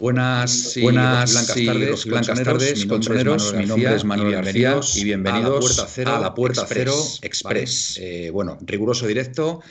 [0.00, 3.54] Buenas, buenas blancas tardes, blancas tardes, colchoneros.
[3.54, 7.98] Mi nombre es Manuel García y bienvenidos a la Puerta Cero, Express.
[8.00, 9.62] Eh, bueno, riguroso directo,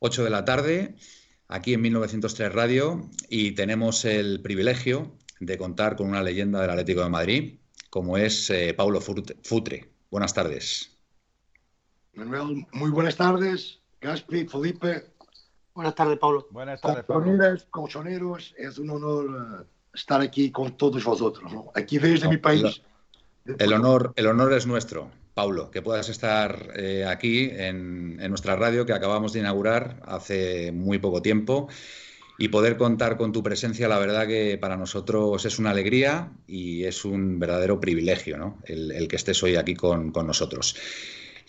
[0.00, 0.96] 8 de la tarde,
[1.48, 7.02] aquí en 1903 Radio y tenemos el privilegio de contar con una leyenda del Atlético
[7.02, 7.54] de Madrid,
[7.90, 9.92] como es eh, Paulo Futre.
[10.10, 10.96] Buenas tardes.
[12.14, 13.78] Manuel, muy buenas tardes.
[14.00, 15.04] Gaspi, Felipe,
[15.74, 16.46] Buenas tardes, Pablo.
[16.50, 17.38] Buenas tardes, Pablo.
[17.70, 21.52] Colchoneros, es un honor eh, estar aquí con todos vosotros.
[21.74, 22.82] Aquí desde mi país.
[23.58, 28.84] El, honor, el honor es nuestro, Paulo, que puedas estar eh, aquí en, nuestra radio
[28.84, 31.68] que acabamos de inaugurar hace muy poco tiempo
[32.38, 36.84] y poder contar con tu presencia, la verdad que para nosotros es una alegría y
[36.84, 38.58] es un verdadero privilegio ¿no?
[38.64, 40.74] el, que estés hoy aquí con, con nosotros.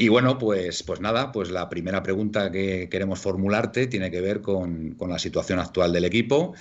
[0.02, 4.42] Y bueno, pues, pues nada, pues la primera pregunta que queremos formularte tiene que ver
[4.42, 6.56] con, la situación actual del equipo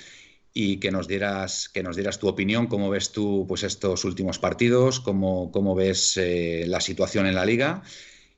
[0.52, 4.38] y que nos dieras, que nos dieras tu opinión, cómo ves tú pues, estos últimos
[4.38, 7.82] partidos, cómo, cómo ves eh, la situación en la liga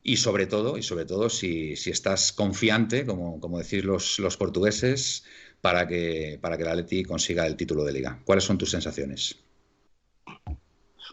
[0.04, 5.24] y sobre todo, y sobre todo si, estás confiante, como, como decís los, los portugueses,
[5.60, 8.20] para que, para que el Atleti consiga el título de liga.
[8.24, 9.36] ¿Cuáles son tus sensaciones?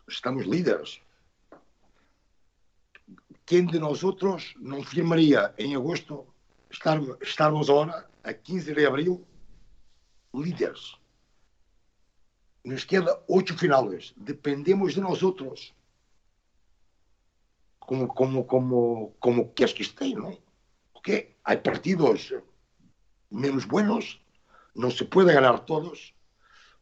[0.07, 1.01] Estamos líderes.
[3.49, 6.23] quem de nós outros não firmaria em agosto
[6.69, 9.27] estar, estarmos agora, a 15 de abril,
[10.31, 10.95] líderes?
[12.63, 14.13] Na esquerda, oito finais.
[14.15, 15.73] Dependemos de nós outros.
[17.79, 20.29] Como, como, como, como queres que esteja, não?
[20.29, 20.37] É?
[20.93, 22.31] Porque há partidos
[23.31, 24.23] menos buenos,
[24.75, 26.13] não se pode ganhar todos.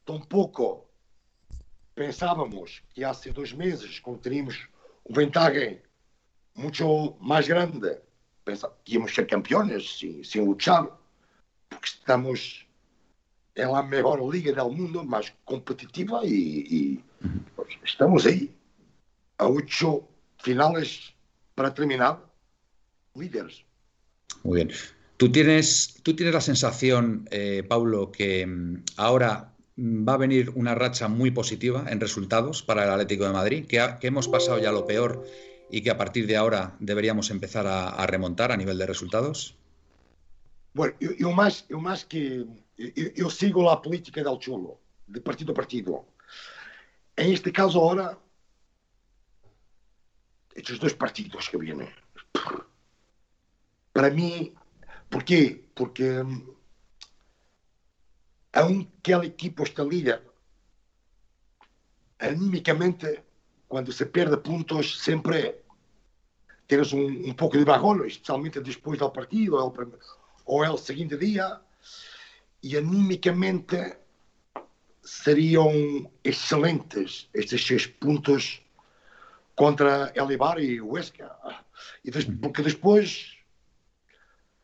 [0.04, 0.86] Tampouco
[1.96, 4.68] pensávamos que há dois meses, quando teríamos
[5.10, 5.82] ventagem
[6.58, 8.02] mucho más grande.
[8.44, 10.92] Pensa que íamos ser campeones sin, luchar,
[11.70, 12.66] porque estamos
[13.56, 17.02] en la mejor liga del mundo, más competitiva y,
[17.56, 18.54] pues, estamos ahí
[19.38, 20.08] a ocho
[20.40, 21.14] finales
[21.56, 22.20] para terminar
[23.16, 23.64] líderes.
[24.44, 24.72] Muy bien.
[25.18, 30.76] ¿Tú tienes, tú tienes la sensación, eh, Pablo, que mm, ahora va a venir una
[30.76, 34.86] racha muy positiva en resultados para el Atlético de Madrid, que hemos pasado ya lo
[34.86, 35.26] peor
[35.70, 39.56] y que a partir de ahora deberíamos empezar a, remontar a nivel de resultados?
[40.74, 42.46] Bueno, yo, más, yo más que
[42.78, 46.06] yo, sigo la política del chulo, de partido a partido.
[47.16, 48.18] En este caso ahora,
[50.54, 51.90] estos dos partidos que vienen,
[53.92, 54.54] para mí,
[55.10, 55.70] ¿por qué?
[55.74, 56.24] Porque
[58.54, 60.24] aunque el equipo está líder,
[62.20, 63.27] anímicamente
[63.68, 65.56] quando se perde pontos, sempre
[66.68, 69.74] tens um, um pouco de bajón, especialmente depois do partido ou,
[70.46, 71.60] ou é o seguinte dia,
[72.64, 73.98] e animicamente
[75.04, 78.62] seriam excelentes estes seis pontos
[79.56, 81.36] contra El Ibar e Huesca.
[82.04, 83.38] E des, porque depois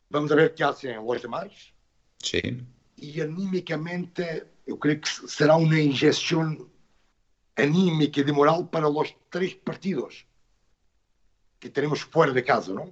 [0.10, 1.74] vamos a ver o que hacen os demais.
[2.22, 2.68] Sim.
[2.98, 6.70] E animicamente eu creio que será uma injeção
[7.56, 10.26] anímica y de moral para los tres partidos
[11.60, 12.92] que tenemos fuera de casa, ¿no?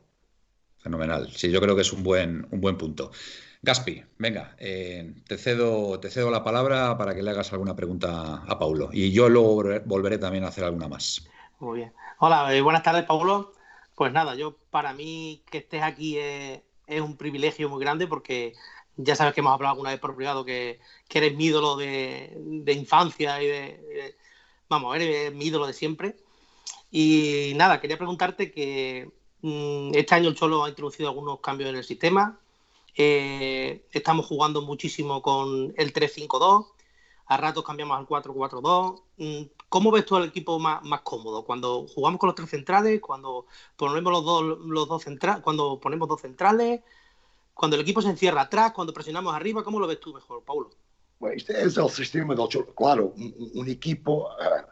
[0.78, 1.30] Fenomenal.
[1.36, 3.12] Sí, yo creo que es un buen, un buen punto.
[3.62, 8.44] Gaspi, venga, eh, te, cedo, te cedo la palabra para que le hagas alguna pregunta
[8.48, 11.28] a Paulo y yo luego volveré también a hacer alguna más.
[11.60, 11.94] Muy bien.
[12.18, 13.54] Hola, eh, buenas tardes, Paulo.
[13.94, 18.54] Pues nada, yo para mí que estés aquí es, un privilegio muy grande porque
[18.98, 20.80] ya sabes que hemos hablado alguna vez por privado que,
[21.14, 24.16] eres mi ídolo de, infancia y de,
[24.72, 26.16] vamos, eres mi ídolo de siempre.
[26.92, 31.76] Y nada, quería preguntarte que mm, este año el Cholo ha introducido algunos cambios en
[31.76, 32.40] el sistema.
[32.96, 36.68] Eh, estamos jugando muchísimo con el 3-5-2.
[37.28, 39.02] A ratos cambiamos al 4-4-2.
[39.18, 41.44] Mm, ¿Cómo ves tú el equipo más, cómodo?
[41.46, 43.46] Cuando jugamos con los tres centrales, cuando
[43.78, 46.82] ponemos los dos, los dos centrales, cuando ponemos dos centrales.
[47.54, 50.72] cuando el equipo se encierra atrás, cuando presionamos arriba, ¿cómo lo ves tú mejor, Paulo?
[51.22, 52.74] Bueno, este es el sistema del Cholo.
[52.74, 54.66] Claro, un, un equipo uh,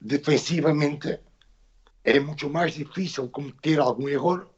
[0.00, 1.20] defensivamente
[2.04, 4.48] é muito mais difícil cometer algum erro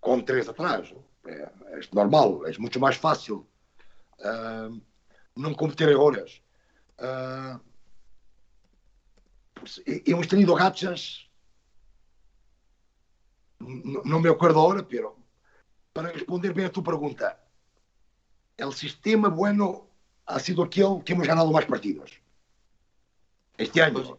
[0.00, 0.94] com três atrás.
[1.26, 3.46] É, é normal, é muito mais fácil
[4.20, 4.80] uh,
[5.36, 6.42] não cometer erros.
[6.98, 7.60] Uh,
[10.06, 11.28] hemos tenido rachas,
[13.60, 15.18] não me acordo agora, pero
[15.92, 17.38] para responder bem a tua pergunta,
[18.58, 19.85] o sistema bueno
[20.26, 22.12] ha sido aquel que hemos ganado más partidos.
[23.56, 24.18] Este año.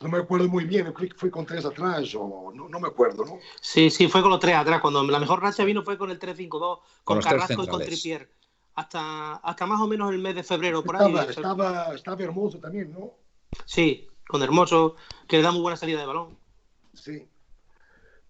[0.00, 2.88] No me acuerdo muy bien, creo que fue con tres atrás, o no, no me
[2.88, 3.38] acuerdo, ¿no?
[3.60, 4.80] Sí, sí, fue con los tres atrás.
[4.82, 8.30] Cuando la mejor racha vino fue con el 3-5-2, con, con Carrasco y con Tripier.
[8.74, 11.30] Hasta, hasta más o menos el mes de febrero, por estaba, ahí.
[11.30, 13.14] Estaba, estaba hermoso también, ¿no?
[13.64, 14.96] Sí, con Hermoso,
[15.26, 16.36] que le da muy buena salida de balón.
[16.92, 17.26] Sí.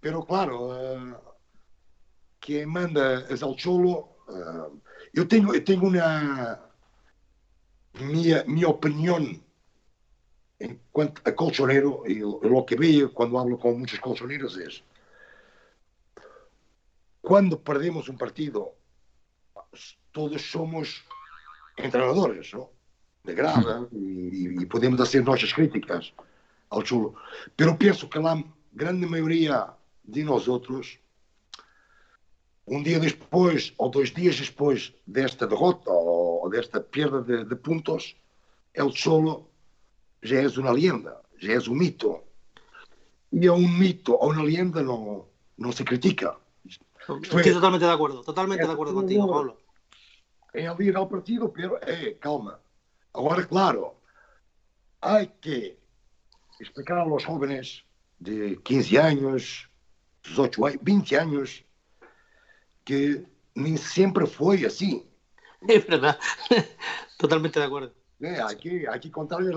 [0.01, 1.17] Pero claro, uh,
[2.39, 4.19] quien manda es al Cholo.
[4.29, 4.79] Uh,
[5.13, 6.61] yo, tengo, yo tengo una.
[8.01, 9.43] Mi, mi opinión
[10.59, 14.83] en cuanto a colchonero, y lo que veo cuando hablo con muchos colchoneros es,
[17.21, 18.75] cuando perdemos un partido,
[20.13, 21.05] todos somos
[21.77, 22.71] entrenadores, ¿no?
[23.25, 26.13] De grada, y, y podemos hacer nuestras críticas
[26.71, 27.15] al chulo.
[27.55, 30.99] Pero pienso que la grande mayoría de nosotros,
[32.67, 36.16] um dia depois ou dois dias depois desta derrota ou
[36.49, 38.17] desta perda de, de pontos,
[38.75, 39.51] El Cholo
[40.23, 42.23] já és uma lenda, já és um mito.
[43.33, 45.27] E a um mito ou uma lenda não,
[45.57, 46.37] não se critica.
[47.23, 49.57] Estoy é, totalmente de acuerdo, totalmente é, de acuerdo contigo, Pablo.
[50.53, 52.61] É ali ir ao partido, pero é, calma.
[53.15, 53.95] Agora, claro,
[55.01, 55.77] há que
[56.61, 57.85] explicar aos jovens
[58.21, 59.69] de 15 anos,
[60.23, 61.65] 18 anos, 20 anos,
[62.85, 65.07] que nem sempre foi assim.
[65.69, 66.19] É verdade.
[67.19, 67.93] totalmente de acordo.
[68.21, 69.55] É, aqui que, hay que contarles.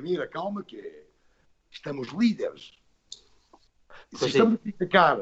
[0.00, 1.04] Mira, calma, que
[1.70, 2.72] estamos líderes.
[4.12, 5.18] E se estamos a criticar,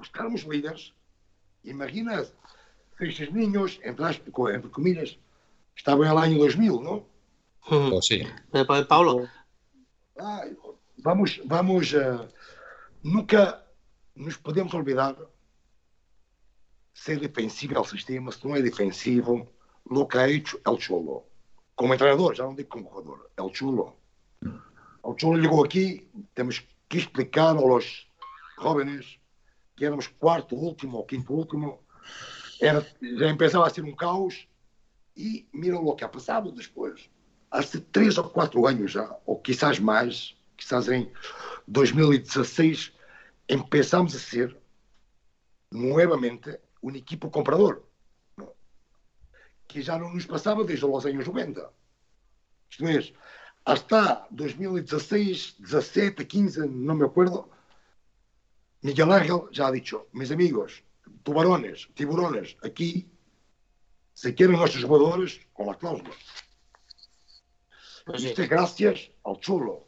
[0.00, 0.92] estamos líderes.
[1.64, 2.24] Imagina,
[3.00, 5.18] estes ninhos, entre, las, entre comillas,
[5.76, 7.04] estavam lá em 2000, não
[7.70, 8.02] hum.
[8.02, 8.32] sim é, sí.
[8.52, 9.28] Eh, Paulo
[10.18, 10.46] Ah,
[10.98, 12.28] vamos, vamos, uh,
[13.02, 13.64] nunca
[14.14, 15.16] nos podemos olvidar
[17.02, 19.48] se é defensivo o sistema, se não é defensivo,
[19.90, 21.24] lo que ha hecho Cholo.
[21.74, 23.96] Como entrenador, já não digo como jogador, el Cholo.
[24.40, 28.08] El Cholo chegou aqui, temos que explicar aos
[28.56, 29.18] jovens
[29.76, 31.80] que éramos quarto último ou quinto último,
[32.60, 32.86] era,
[33.18, 34.46] já empezava a ser um caos
[35.16, 37.10] e mira o que ha passado depois.
[37.50, 41.10] Há três ou quatro anos já, ou quizás mais, quizás em
[41.66, 42.92] 2016,
[43.48, 44.56] empezamos a ser
[45.68, 47.82] novamente um equipo comprador,
[49.68, 51.70] que já não nos passava desde os anos 90.
[52.70, 53.12] Isto é,
[53.64, 57.48] hasta 2016, 17, 15, não me acuerdo,
[58.82, 60.82] Miguel Ángel já ha dicho, mis amigos,
[61.22, 63.08] tubarones, tiburones, aquí
[64.14, 66.10] se quieren nuestros jugadores con la cláusula.
[68.04, 68.34] Pues sí.
[68.46, 69.86] gracias al chulo.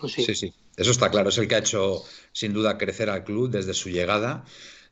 [0.00, 0.24] Pues sí.
[0.24, 1.28] sí, sí, eso está claro.
[1.28, 2.02] Es el que ha hecho
[2.32, 4.44] sin duda crecer al club desde su llegada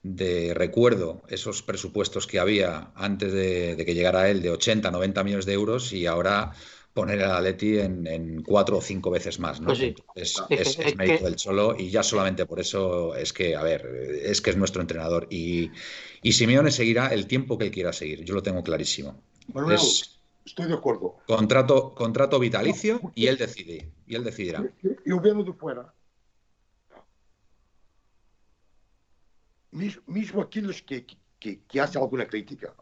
[0.02, 5.24] de recuerdo esos presupuestos que había antes de, de, que llegara él de 80, 90
[5.24, 6.52] millones de euros y ahora
[6.92, 9.60] poner al Atleti en, en cuatro o cinco veces más.
[9.60, 9.68] ¿no?
[9.68, 9.94] Pues sí.
[10.14, 13.86] es, es, es, mérito del solo y ya solamente por eso es que, a ver,
[14.22, 15.70] es que es nuestro entrenador y,
[16.22, 18.24] y Simeone seguirá el tiempo que él quiera seguir.
[18.24, 19.22] Yo lo tengo clarísimo.
[19.48, 21.16] Bueno, es, estoy de acuerdo.
[21.26, 23.90] Contrato, contrato vitalicio no, y él decide.
[24.06, 24.62] Y él decidirá.
[25.04, 25.94] Yo viendo de fuera.
[29.72, 31.06] Mismo aquellos que,
[31.40, 32.74] que, que hacen alguna crítica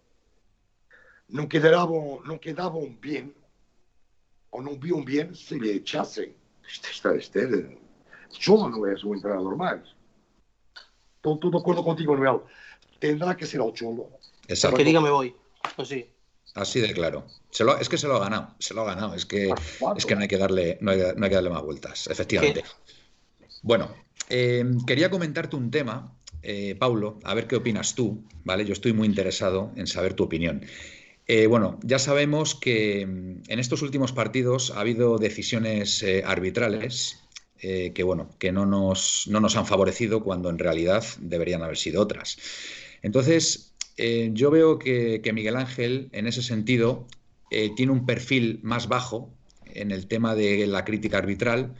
[1.28, 3.32] não quedavam, não quedavam bem
[4.50, 6.34] ou não viam bem se lhe echassem.
[6.66, 7.76] Isto, isto, isto é,
[8.38, 9.82] Cholo não é um entrenador mais.
[11.16, 12.46] Estou, estou de acordo contigo, Noel.
[12.98, 14.10] Tendrá que ser al Cholo.
[14.48, 14.76] Exacto.
[14.76, 15.34] Que diga me voy.
[15.76, 16.10] Pues sí.
[16.54, 17.26] Así de claro.
[17.50, 19.14] Se lo, es que se lo ha ganado, se lo ha ganado.
[19.14, 19.52] Es que,
[19.96, 22.62] es que no, hay que darle, no, hay, no hay que darle más vueltas, efectivamente.
[22.62, 22.68] ¿Qué?
[23.62, 23.94] Bueno,
[24.28, 28.64] eh, quería comentarte un tema eh, Paulo, a ver qué opinas tú, ¿vale?
[28.64, 30.64] Yo estoy muy interesado en saber tu opinión.
[31.26, 37.18] Eh, bueno, ya sabemos que mm, en estos últimos partidos ha habido decisiones eh, arbitrales
[37.62, 42.00] que, bueno, que no nos, no nos, han favorecido cuando en realidad deberían haber sido
[42.00, 42.38] otras.
[43.02, 43.74] Entonces,
[44.32, 47.06] yo veo que, que, Miguel Ángel, en ese sentido,
[47.50, 49.30] tiene un perfil más bajo
[49.66, 51.74] en el tema de la crítica arbitral,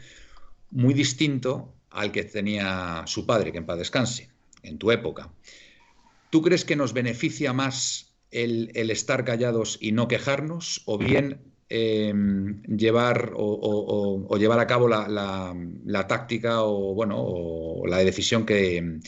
[0.70, 4.29] muy distinto al que tenía su padre, que en paz descanse
[4.62, 5.30] en tu época.
[6.30, 12.62] ¿tú crees que nos beneficia más el, estar callados y no quejarnos o bien em,
[12.62, 19.00] llevar o, llevar a cabo la, táctica o bueno o la decisión que,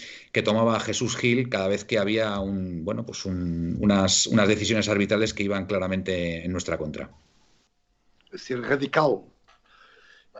[0.44, 5.44] tomaba Jesús Gil cada vez que había un, bueno, pues unas, unas decisiones arbitrales que
[5.44, 7.10] iban claramente en nuestra contra?
[8.34, 9.20] Ser radical.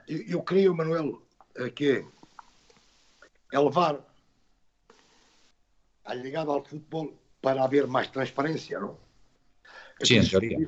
[0.09, 1.13] Yo, creo, Manuel,
[1.55, 2.05] eh, que
[3.53, 4.12] el VAR
[6.05, 8.99] ha llegado al fútbol para haber más transparencia, ¿no?
[10.01, 10.59] Sí, en teoría.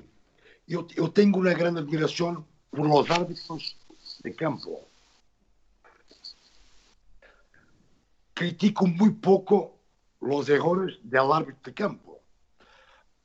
[0.67, 3.77] Yo, yo tengo una gran admiración por los árbitros
[4.23, 4.81] de campo.
[8.33, 9.77] Critico muy poco
[10.21, 12.21] los errores del árbitro de campo.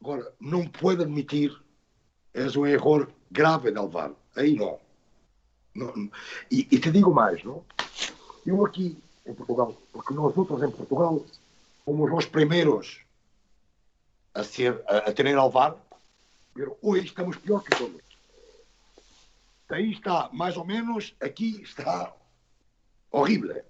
[0.01, 1.51] Ahora, no puedo admitir
[2.33, 4.13] es un error grave del VAR.
[4.35, 4.77] Ahí no.
[5.73, 6.11] no, no.
[6.49, 7.65] Y, y, te digo más, ¿no?
[8.45, 11.21] Yo aquí en Portugal, porque nosotros en Portugal
[11.89, 12.99] fomos os primeiros
[14.35, 15.75] a, ser, a, a ter ao VAR,
[16.53, 18.01] pero hoje estamos pior que todos.
[19.69, 22.13] Aí está, mais ou menos, aqui está
[23.11, 23.63] horrível.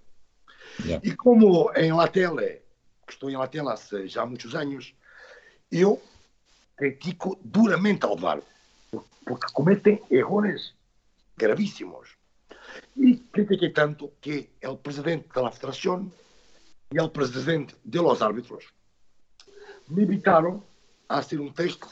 [0.84, 1.08] Yeah.
[1.08, 2.62] E como em Latele,
[3.08, 4.94] estou em Latele há já muitos anos,
[5.72, 6.02] eu
[6.76, 8.42] critico duramente ao VAR,
[9.26, 10.76] porque cometem erros
[11.38, 12.18] gravíssimos.
[12.98, 16.12] E critiquei tanto que o presidente da federação
[16.92, 18.66] e o presidente deu aos árbitros,
[19.88, 20.64] me evitaram
[21.08, 21.88] a ser um texto.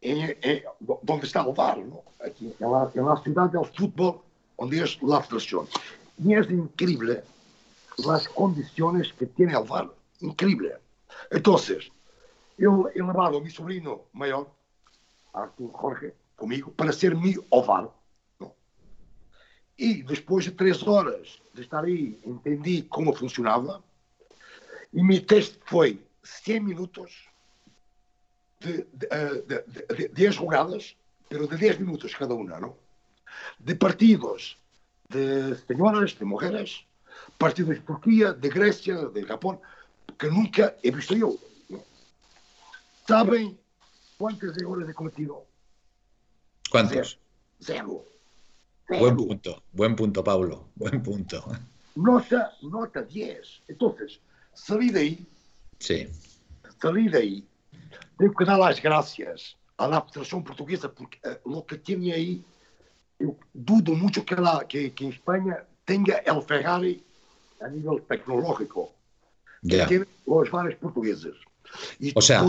[0.00, 0.64] Em, em,
[1.08, 2.02] onde está o VAR, não?
[2.20, 4.24] Aqui, é lá, é lá a cidade do futebol,
[4.56, 5.66] onde é la federación.
[6.18, 7.22] e é incrível
[8.08, 9.88] as condições que tem o VAR.
[10.22, 10.78] incrível.
[11.32, 11.56] Então,
[12.58, 14.46] eu eu levado o meu sobrinho maior,
[15.32, 17.88] Arthur Jorge, comigo, para ser meu o var
[19.78, 23.82] e depois de três horas de estar aí, entendi como funcionava.
[24.92, 27.28] E meu teste foi 100 minutos
[28.58, 30.96] de, de, de, de 10 jogadas,
[31.28, 32.76] pero de 10 minutos cada uma, não?
[33.60, 34.58] De partidos
[35.08, 36.84] de senhoras, de mulheres,
[37.38, 39.60] partidos de Turquia, de Grécia, de Japão,
[40.18, 41.38] que nunca he visto eu.
[41.70, 41.84] Não?
[43.06, 43.58] Sabem
[44.18, 45.42] quantas erros he cometido?
[46.70, 47.18] Quantos?
[47.62, 48.04] Zero.
[48.88, 51.44] Buen punto, buen punto, Pablo, buen punto.
[51.94, 53.62] Nota, nota 10.
[53.68, 54.20] Entonces,
[54.54, 55.26] salí de ahí.
[55.78, 56.08] Sí.
[56.80, 57.48] Salí de ahí.
[58.16, 62.44] Tengo que dar las gracias a la Federación Portuguesa porque uh, lo que tiene ahí,
[63.18, 67.04] yo dudo mucho que, la, que, que en España tenga el Ferrari
[67.60, 68.92] a nivel tecnológico
[69.62, 69.86] que yeah.
[69.86, 70.78] tienen los bares
[72.14, 72.42] o sea,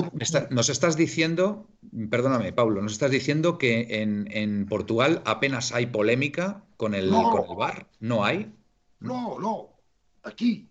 [0.49, 1.67] nos estás diciendo,
[2.09, 7.55] perdóname, Pablo, nos estás diciendo que en, Portugal apenas hay polémica con el, con el
[7.55, 7.88] bar.
[7.99, 8.53] ¿No hay?
[8.99, 9.69] No, no.
[10.23, 10.69] Aquí.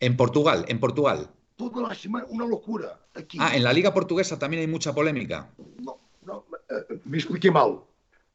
[0.00, 1.30] En Portugal, en Portugal.
[1.56, 3.00] Toda la semana, una locura.
[3.14, 3.38] Aquí.
[3.40, 5.50] Ah, en la Liga Portuguesa también hay mucha polémica.
[5.78, 7.80] No, no, eh, me expliqué mal.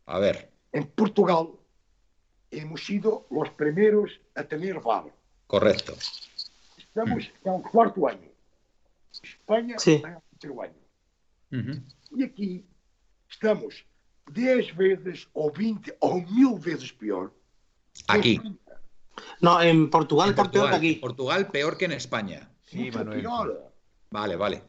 [0.06, 0.52] A ver.
[0.72, 1.50] En Portugal
[2.52, 5.06] hemos sido los primeros a tener VAR.
[5.48, 5.94] Correcto.
[6.78, 8.30] Estamos en el cuarto año.
[9.12, 9.96] Espanha Sim.
[9.96, 10.76] está em terceiro ano.
[11.52, 11.84] Uhum.
[12.18, 12.66] E aqui
[13.28, 13.86] estamos
[14.32, 17.32] 10 vezes, ou 20, ou mil vezes pior.
[18.08, 18.40] Aqui.
[19.42, 21.00] No, en Portugal está Portugal, peor que aquí.
[21.00, 22.50] Portugal peor que en España.
[22.66, 23.22] Sí, Manuel.
[23.22, 23.74] Peor.
[24.12, 24.64] Vale, vale.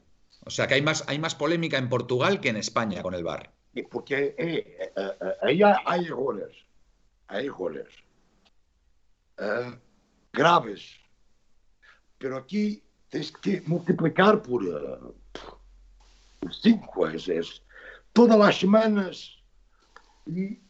[0.44, 3.24] O sea que hay más, hay más polémica en Portugal que en España con el
[3.24, 3.52] bar.
[3.90, 6.56] Porque eh, eh, eh, aí há, há errores.
[7.28, 7.88] Há errores.
[9.38, 9.76] Uh,
[10.32, 10.98] graves.
[12.18, 17.62] Pero aqui tens que multiplicar por eh, 5, vezes
[18.14, 19.38] todas as semanas
[20.26, 20.60] e,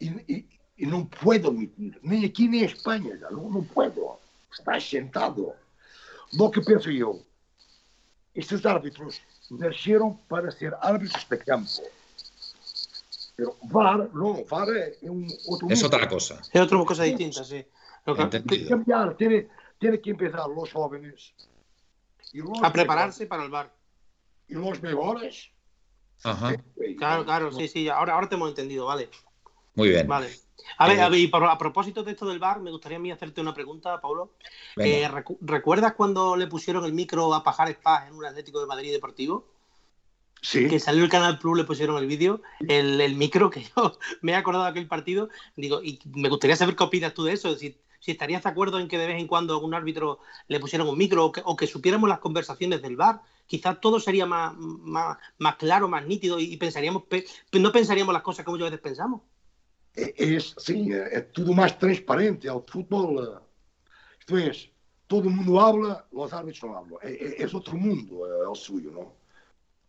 [0.00, 4.16] e, e, e não puedo admitir, nem aqui nem em Espanha, já, não, não puedo,
[4.52, 5.52] estás sentado.
[6.32, 7.24] Do que penso eu,
[8.34, 9.20] estes árbitros
[9.50, 11.70] nasceram para ser árbitros de campo.
[13.36, 14.96] Pero VAR, não, VAR é,
[15.46, 16.40] outra coisa.
[16.52, 17.64] É outra coisa distinta, sim.
[18.30, 21.34] Tem que cambiar, tem, tem que empezar os jovens
[22.62, 23.74] a prepararse para el bar.
[24.48, 25.50] Y los mejores.
[26.22, 26.56] Ajá.
[26.98, 29.10] Claro, claro, sí, sí, ahora, ahora te hemos entendido, vale.
[29.74, 30.06] Muy bien.
[30.06, 30.30] Vale.
[30.78, 33.10] A ver, a, ver, y a propósito de esto del bar, me gustaría a mí
[33.10, 34.34] hacerte una pregunta, Pablo.
[34.76, 35.08] Eh,
[35.40, 39.46] ¿Recuerdas cuando le pusieron el micro a Pajar Paz en un Atlético de Madrid deportivo?
[40.42, 40.68] Sí.
[40.68, 44.32] Que salió el Canal Plus, le pusieron el vídeo, el, el, micro, que yo me
[44.32, 45.28] he acordado de aquel partido.
[45.56, 47.48] Digo, y me gustaría saber qué opinas tú de eso.
[47.48, 50.20] Es decir, si estarías de acuerdo en que de vez en cuando a un árbitro
[50.46, 53.98] le pusieran un micro o que, o que supiéramos las conversaciones del bar, quizás todo
[53.98, 57.02] sería más, más, más claro, más nítido y, pensaríamos,
[57.52, 59.22] no pensaríamos las cosas como yo a veces pensamos.
[59.92, 62.46] Es, sí, es todo más transparente.
[62.46, 63.42] El fútbol,
[64.20, 64.70] esto es,
[65.08, 66.98] todo mundo habla, los árbitros no hablan.
[67.02, 69.14] Es, es- es otro mundo eh, el suyo, ¿no?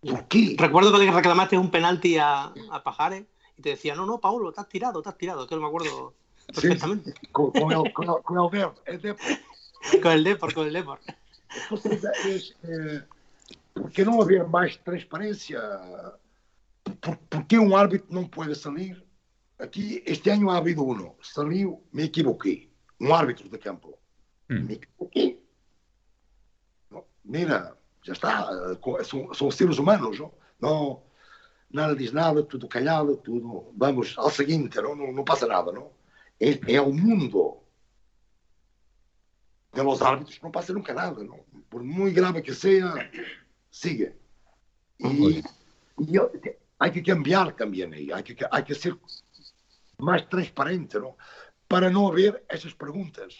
[0.01, 0.55] ¿Por qué?
[0.57, 3.25] Recuerdo que reclamaste un penalti a, a Pajares
[3.57, 5.43] y te decía, no, no, Paulo, estás tirado, estás tirado.
[5.43, 6.15] Es que no me acuerdo
[6.53, 7.13] Sí, perfectamente.
[7.31, 10.73] con, con el, con el, con el Dep- el Dep- Con el Depor, con el
[10.73, 10.99] Depor.
[11.69, 13.03] Entonces, es, eh,
[13.73, 15.59] ¿por que não haver mais transparência?
[17.01, 19.01] Por, por que um árbitro não pode salir?
[19.59, 21.15] Aqui, este ano ha habido uno.
[21.21, 22.71] Saliu, me equivoquei.
[22.99, 23.97] Um árbitro de campo.
[24.49, 24.63] Mm.
[24.65, 25.43] Me equivoquei.
[26.91, 28.49] No, mira, já está.
[29.03, 30.33] São, são seres humanos, não?
[30.59, 31.03] não?
[31.71, 33.73] Nada diz nada, tudo calhado, tudo.
[33.75, 35.91] Vamos ao seguinte, não, não, não passa nada, não?
[36.39, 37.63] É, é o mundo
[39.73, 41.39] de los árbitros no pasa nunca nada, ¿no?
[41.69, 42.93] Por muy grave que sea,
[43.69, 44.15] sigue.
[45.97, 48.95] Yo- te- hay que cambiar también ahí, hay que, hay que ser
[49.97, 51.17] más transparente, ¿no?
[51.67, 53.33] Para no haber esas preguntas.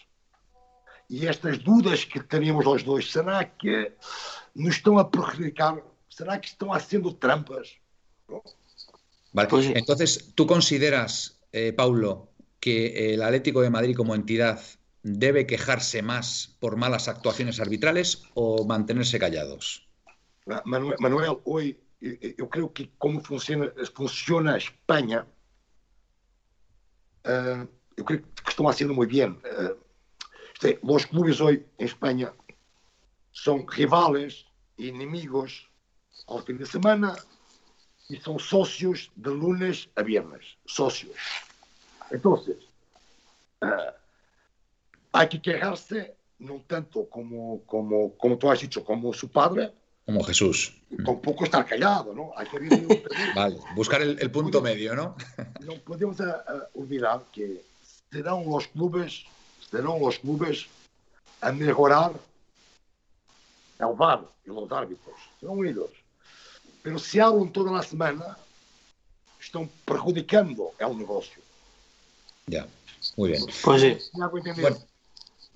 [1.10, 3.96] E estas dúvidas que teníamos os dois, será que
[4.54, 5.80] nos estão a prejudicar?
[6.10, 7.78] Será que estão haciendo trampas?
[9.32, 9.48] Vale.
[9.48, 9.72] Pues sí.
[9.74, 12.28] Entonces, ¿tú consideras, eh, Paulo,
[12.68, 14.60] que el Atlético de Madrid como entidad
[15.02, 19.88] debe quejarse más por malas actuaciones arbitrales o mantenerse callados?
[20.64, 25.26] Manuel, Manuel, hoy eu, eu creio que como funciona, funciona a Espanha,
[28.04, 29.38] creio que estão haciendo muy bien.
[30.82, 32.32] Los clubes hoy en España
[33.30, 34.46] son rivales
[34.76, 35.70] e inimigos
[36.26, 37.16] ao fim de semana
[38.10, 40.56] e são socios de lunes a viernes.
[40.66, 41.16] Socios.
[42.10, 42.56] Entonces,
[43.60, 43.94] ah,
[45.12, 49.72] hay que quejarse no tanto como, como, como tú has dicho, como su padre,
[50.06, 50.72] Como Jesús.
[51.04, 52.32] tampoco estar callado, ¿no?
[52.36, 52.88] Hay que término.
[53.34, 55.16] Vale, buscar el, el punto medio, ¿no?
[55.60, 57.62] No podemos ah, olvidar que
[58.10, 59.24] serán los clubes,
[59.70, 60.66] serán los clubes
[61.40, 62.12] a mejorar
[63.80, 65.16] el VAR y los árbitros.
[65.40, 65.90] Serán ellos.
[66.82, 68.38] Pero si hablan toda la semana,
[69.40, 71.42] están perjudicando el negocio.
[72.48, 72.66] Ya,
[73.16, 73.42] muy bien.
[73.62, 73.96] Pues sí.
[74.60, 74.78] Bueno,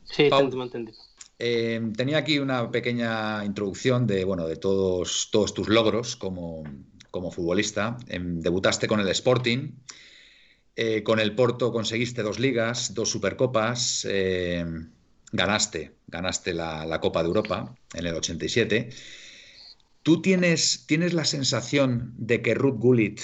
[0.05, 0.49] sí, Pau.
[0.49, 0.93] te entendí.
[1.39, 6.63] Eh, tenía aquí una pequeña introducción de, bueno, de todos, todos tus logros como,
[7.11, 7.97] como futbolista.
[8.07, 9.73] Em, debutaste con el Sporting,
[10.77, 14.65] eh, con el Porto conseguiste dos ligas, dos supercopas, eh,
[15.33, 18.91] ganaste, ganaste la, la Copa de Europa en el 87.
[20.03, 23.21] ¿Tú tienes, tienes la sensación de que Ruth Gullit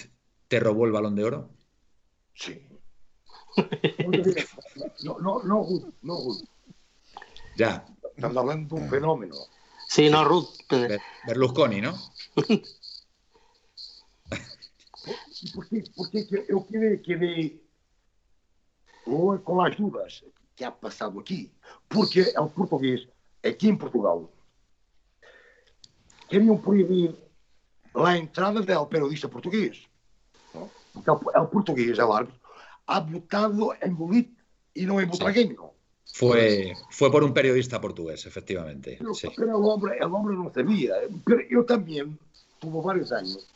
[0.49, 1.51] te robó el balón de oro?
[2.35, 2.68] Sí.
[5.03, 6.45] No, no, no, Ruth, no, Ruth.
[7.55, 7.85] Ya,
[8.17, 9.35] Estamos hablando de un fenómeno.
[9.87, 10.49] Sí, no, Ruth.
[10.69, 11.95] Ber- Berlusconi, ¿no?
[15.41, 17.59] E por que, por que que eu queria, queria
[19.07, 20.23] ou com as dúvidas
[20.55, 21.51] que ha passado aqui,
[21.89, 23.09] porque é o português,
[23.43, 24.31] aqui em Portugal,
[26.29, 27.17] queriam proibir
[27.95, 29.89] lá a entrada del periodista português.
[30.93, 32.38] Porque é o, é o português, é o árbitro,
[32.89, 34.35] ha votado em Bolite
[34.75, 35.71] e não em Butragueño.
[36.15, 38.97] Fue, fue por un periodista portugués, efectivamente.
[38.99, 39.29] Pero, Sí.
[39.37, 40.95] pero el, hombre, el hombre no sabía.
[41.25, 42.19] Pero eu também,
[42.59, 43.47] tuve vários anos,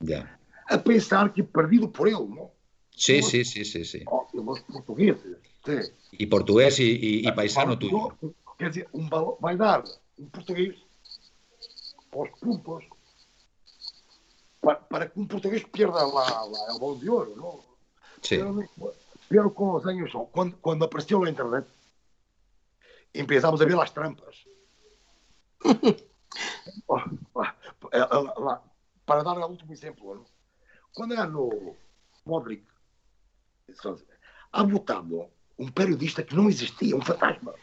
[0.00, 0.38] Ya.
[0.70, 2.50] a pensar que perdido por ele, não?
[2.96, 4.02] Sí, sí, sí, sí, sí.
[4.06, 5.92] Oh, e os portugueses, sí.
[6.12, 8.16] Y portugués y, y- y paisano tuyo.
[8.58, 9.08] Quer dizer, um
[9.40, 9.84] vai dar
[10.18, 10.74] um português
[12.10, 12.84] aos puntos
[14.60, 17.67] para, para que um português perda lá, lá o balão de ouro, não?
[18.22, 18.66] Sim.
[18.76, 18.94] Pero,
[19.28, 20.90] pero, con los años, cuando, cuando
[21.28, 21.66] internet,
[23.12, 24.46] empezámos a ver as trampas.
[26.86, 27.00] Oh,
[27.34, 27.44] oh,
[27.92, 28.58] eh, eh,
[29.04, 30.26] para dar o último exemplo,
[30.94, 31.74] quando era no
[32.24, 32.64] Modric,
[34.52, 37.54] há votado um periodista que não existia, um fantasma.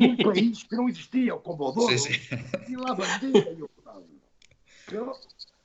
[0.00, 1.98] um país que não existia, o Comodoro.
[1.98, 2.36] Sim, sim.
[2.68, 3.56] E lá bandia,
[4.92, 5.12] eu,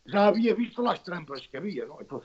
[0.05, 2.01] já havia visto lá as trampas que havia, não?
[2.01, 2.21] Então,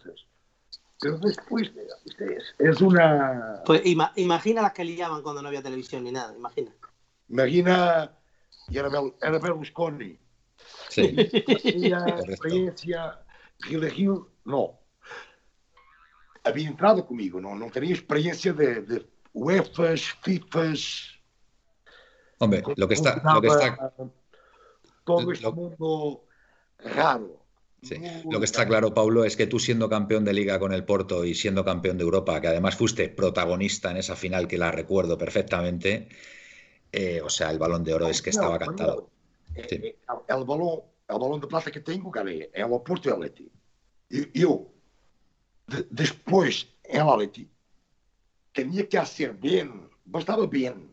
[1.00, 1.70] pero después,
[2.18, 3.62] es, es una...
[3.66, 6.72] Pues ima- imagina las que liaban cuando no había televisión ni nada, imagina.
[7.28, 8.12] Imagina,
[8.68, 10.18] y era, Bel- era Berlusconi,
[10.88, 11.14] Sí.
[11.46, 12.30] Correcto.
[12.30, 13.20] experiencia,
[14.44, 14.78] no.
[16.44, 21.10] Había entrado conmigo, no, no tenía experiencia de, de UEFAs, FIFAs,
[22.38, 23.92] Hombre, lo que está, lo que está,
[25.04, 26.24] todo este lo- mundo
[26.78, 27.43] raro.
[27.84, 27.96] Sí,
[28.30, 31.24] lo que está claro, Paulo, es que tú siendo campeón de liga con el Porto
[31.24, 35.16] y siendo campeón de Europa, que además fuiste protagonista en esa final que la recuerdo
[35.18, 36.08] perfectamente,
[36.92, 39.10] eh, o sea, el balón de oro es que estaba Não, cantado.
[39.68, 39.94] Sí.
[40.28, 43.08] é o balão, é o balão de plata que tenho, cara, é, é o Porto
[43.08, 43.50] e o Atleti.
[44.10, 44.72] E eu,
[45.68, 47.50] de- depois, em Atleti,
[48.52, 50.92] tinha que ser bem, bastava bem.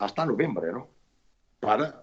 [0.00, 0.88] hasta noviembre, ¿no?
[1.60, 1.99] Para.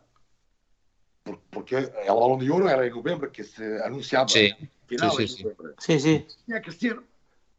[1.49, 4.27] Porque el balón de oro era en noviembre que se anunciaba.
[4.27, 4.53] Sí.
[4.85, 5.43] Final Sí, sí, sí.
[5.43, 5.73] noviembre.
[5.79, 6.27] Sí, sí.
[6.45, 7.01] Tenía que ser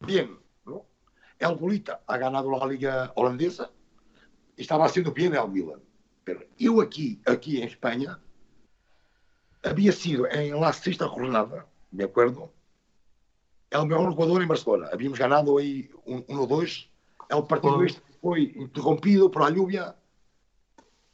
[0.00, 0.86] bien, ¿no?
[1.38, 3.70] El Bolita ha ganado la liga holandesa
[4.58, 5.80] estaba haciendo bien el Milan.
[6.24, 8.18] Pero yo aquí, aquí en España,
[9.62, 12.52] había sido en la sexta jornada, me acuerdo,
[13.70, 14.88] el mejor jugador en Barcelona.
[14.92, 16.88] Habíamos ganado ahí 1-2.
[17.30, 19.96] El partido este fue interrumpido por la lluvia.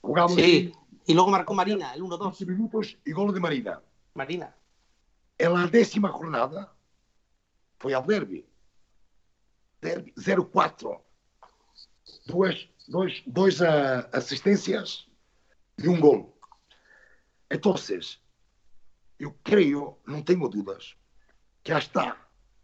[0.00, 0.72] Jugamos Sí.
[1.06, 2.36] Y luego marcó Marina, el 1-2.
[2.36, 3.82] 15 minutos y gol de Marina.
[4.14, 4.54] Marina.
[5.38, 6.72] En la décima jornada
[7.78, 8.46] foi ao derby.
[9.80, 11.00] Derby 0-4.
[12.26, 15.06] Duas, dois, dois ah, assistências
[15.78, 16.38] e um gol.
[17.50, 17.74] Então,
[19.18, 20.96] eu creio, não tenho dúvidas,
[21.62, 22.16] que hasta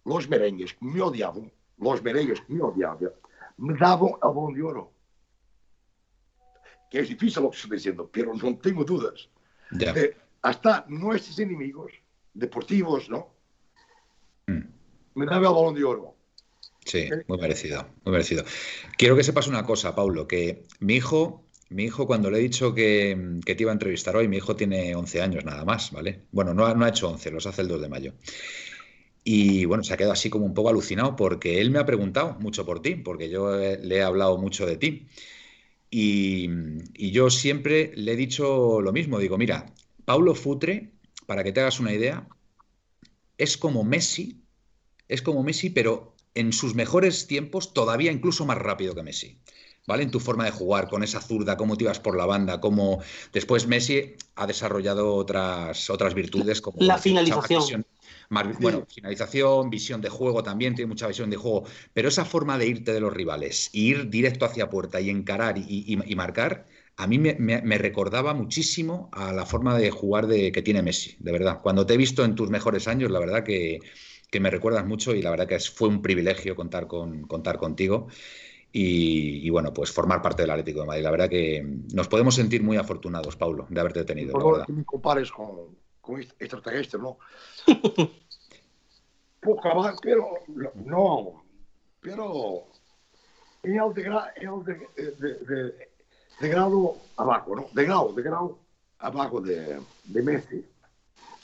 [0.05, 3.12] los merengues que me odiavam, los merengues que me odiavam,
[3.59, 4.92] me davam a bola de ouro.
[6.90, 9.29] Que é difícil lo que estou dizendo, pero não tenho dúvidas.
[9.72, 9.94] Ya.
[9.96, 11.92] Eh, hasta nuestros enemigos
[12.35, 13.29] deportivos, ¿no?
[14.46, 14.66] Mm.
[15.14, 16.16] Me daba el balón de oro.
[16.85, 18.44] Sí, muy merecido, muy merecido.
[18.96, 22.74] Quiero que sepas una cosa, Paulo, que mi hijo, mi hijo cuando le he dicho
[22.74, 26.22] que, que te iba a entrevistar hoy, mi hijo tiene 11 años nada más, ¿vale?
[26.33, 28.14] Bueno, no ha, no ha hecho 11, los hace el 2 de mayo.
[29.22, 32.37] Y bueno, se ha quedado así como un poco alucinado porque él me ha preguntado
[32.40, 35.07] mucho por ti, porque yo eh, le he hablado mucho de ti.
[35.90, 36.48] Y,
[36.94, 39.66] y yo siempre le he dicho lo mismo, digo, mira,
[40.05, 40.92] Paulo Futre,
[41.26, 42.29] para que te hagas una idea,
[43.38, 44.42] es como Messi,
[45.09, 49.38] es como Messi, pero en sus mejores tiempos todavía incluso más rápido que Messi.
[49.87, 50.03] ¿Vale?
[50.05, 53.03] En tu forma de jugar, con esa zurda, cómo te ibas por la banda, cómo
[53.33, 57.87] después Messi ha desarrollado otras, otras virtudes como La finalización.
[58.30, 62.58] Más bueno, finalización, visión de juego también, tiene mucha visión de juego, pero esa forma
[62.58, 66.66] de irte de los rivales, ir directo hacia puerta y encarar y, y- y marcar,
[66.96, 70.82] a mí me, me- me recordaba muchísimo a la forma de jugar de, que tiene
[70.82, 71.60] Messi, de verdad.
[71.62, 73.80] Cuando te he visto en tus mejores años, la verdad que,
[74.30, 77.58] que me recuerdas mucho y la verdad que es- fue un privilegio contar, con, contar
[77.58, 78.08] contigo.
[78.72, 81.02] Y, y, bueno, pues formar parte del Atlético de Madrid.
[81.04, 81.62] La verdad que
[81.94, 84.32] nos podemos sentir muy afortunados, Paulo, de haberte tenido.
[84.32, 85.76] Por favor, que me compares con,
[86.10, 87.18] con extraterrestre, ¿no?
[89.40, 90.34] Poco más, pero
[90.84, 91.42] no,
[92.00, 92.66] pero
[93.62, 95.88] en el de, gra- el de, de, de-
[96.40, 97.66] de grado abajo, ¿no?
[97.72, 98.58] De grado, de grado
[98.98, 100.64] abajo de, de Messi.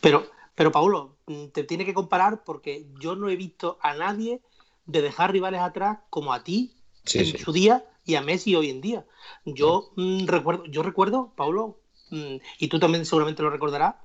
[0.00, 4.42] Pero, pero Paulo, mm, te tiene que comparar porque yo no he visto a nadie
[4.84, 6.72] de dejar rivales atrás como a ti
[7.04, 7.38] Sí, en sí.
[7.38, 9.06] su día y a Messi hoy en día.
[9.44, 11.78] Yo mm, recuerdo, yo recuerdo, Paulo,
[12.10, 13.96] mm, y tú también seguramente lo recordarás,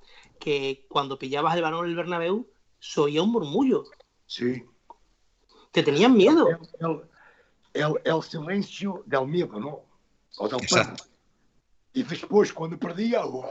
[0.42, 2.50] que cuando pillabas el balón en el Bernabéu
[2.80, 3.86] se oía un murmullo.
[4.26, 4.66] Sí.
[5.72, 6.50] Te tenían miedo.
[6.50, 7.02] El, el,
[7.74, 9.86] el, el silencio del miedo, ¿no?
[10.38, 11.04] O del Exacto.
[11.04, 11.06] pánico.
[11.94, 13.50] Y después, cuando perdía, ¡oh!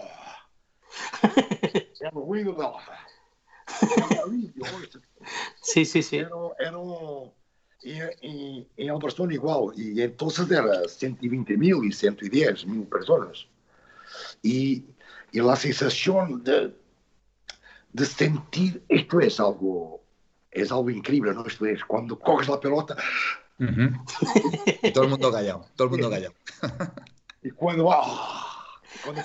[2.00, 2.72] el ruido del...
[5.62, 6.16] Sí, sí, sí.
[6.16, 7.30] Era, era um-
[7.82, 13.46] e, e, em El Barcelona igual, e entonces era 120 mil e 110 mil personas.
[14.42, 14.84] Y,
[15.32, 16.74] y la sensación de,
[17.92, 20.02] de sentir, esto es algo,
[20.50, 21.44] es algo increíble, ¿no?
[21.46, 22.96] Esto es cuando coges la pelota.
[23.58, 26.34] Y todo el mundo callado, todo el mundo callado.
[27.42, 28.80] y cuando, ¡ah!
[29.04, 29.22] cuando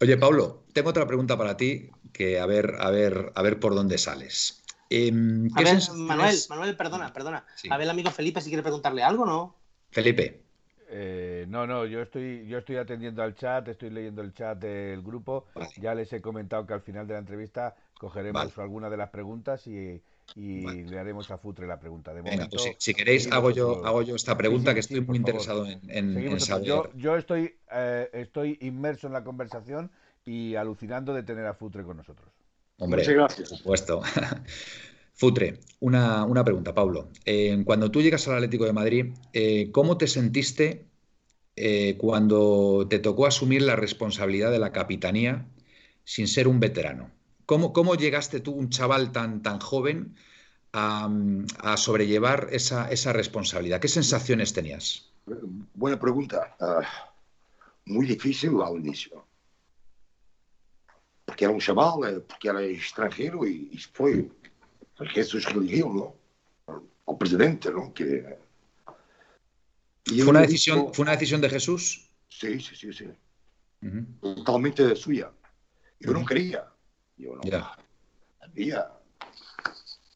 [0.00, 3.74] Oye, Paulo, tengo otra pregunta para ti, que a ver, a ver, a ver por
[3.74, 4.62] dónde sales.
[4.90, 7.44] Em, A ¿qué ver, Manuel, Manuel, perdona, perdona.
[7.56, 7.68] Sí.
[7.70, 9.56] A ver, el amigo Felipe, si quiere preguntarle algo, ¿no?
[9.90, 10.45] Felipe,
[10.88, 15.02] Eh, no, no, yo estoy, yo estoy atendiendo al chat, estoy leyendo el chat del
[15.02, 15.46] grupo.
[15.54, 15.68] Vale.
[15.80, 18.52] Ya les he comentado que al final de la entrevista cogeremos Vale.
[18.56, 20.00] alguna de las preguntas y,
[20.34, 20.84] y Vale.
[20.90, 22.12] le haremos a Futre la pregunta.
[22.14, 24.80] De venga, momento, pues si, si queréis hago yo, hago yo esta pregunta sí, que
[24.80, 25.18] estoy muy favor.
[25.18, 26.64] interesado en, en- saber.
[26.66, 29.90] Yo, yo estoy, eh, estoy inmerso en la conversación
[30.24, 32.28] y alucinando de tener a Futre con nosotros.
[32.78, 33.48] Hombre, Muchas gracias.
[33.48, 34.02] por supuesto.
[35.18, 37.08] Futre, una, una pregunta, Pablo.
[37.24, 40.84] Eh, cuando tú llegas al Atlético de Madrid, eh, ¿cómo te sentiste
[41.56, 45.46] eh, cuando te tocó asumir la responsabilidad de la capitanía
[46.04, 47.10] sin ser un veterano?
[47.46, 50.16] ¿Cómo, cómo llegaste tú, un chaval tan, tan joven,
[50.74, 51.08] a,
[51.60, 53.80] a sobrellevar esa, esa responsabilidad?
[53.80, 55.10] ¿Qué sensaciones tenías?
[55.72, 56.56] Buena pregunta.
[56.60, 56.82] Ah,
[57.86, 59.24] muy difícil al inicio.
[61.24, 64.28] Porque era un chaval, porque era extranjero y fue
[65.04, 66.14] Jesús religión, ¿no?
[67.06, 67.92] Al presidente, ¿no?
[67.92, 68.38] Que,
[70.06, 72.08] y ¿Fue una decisión, ¿fue una decisión de Jesús?
[72.28, 73.08] Sí, sí, sí, sí.
[73.82, 75.30] Ujú, Totalmente suya.
[76.00, 76.28] Yo no Ujú.
[76.28, 76.66] quería.
[77.16, 77.42] Yo no.
[77.42, 77.76] Ya.
[78.40, 78.90] Había,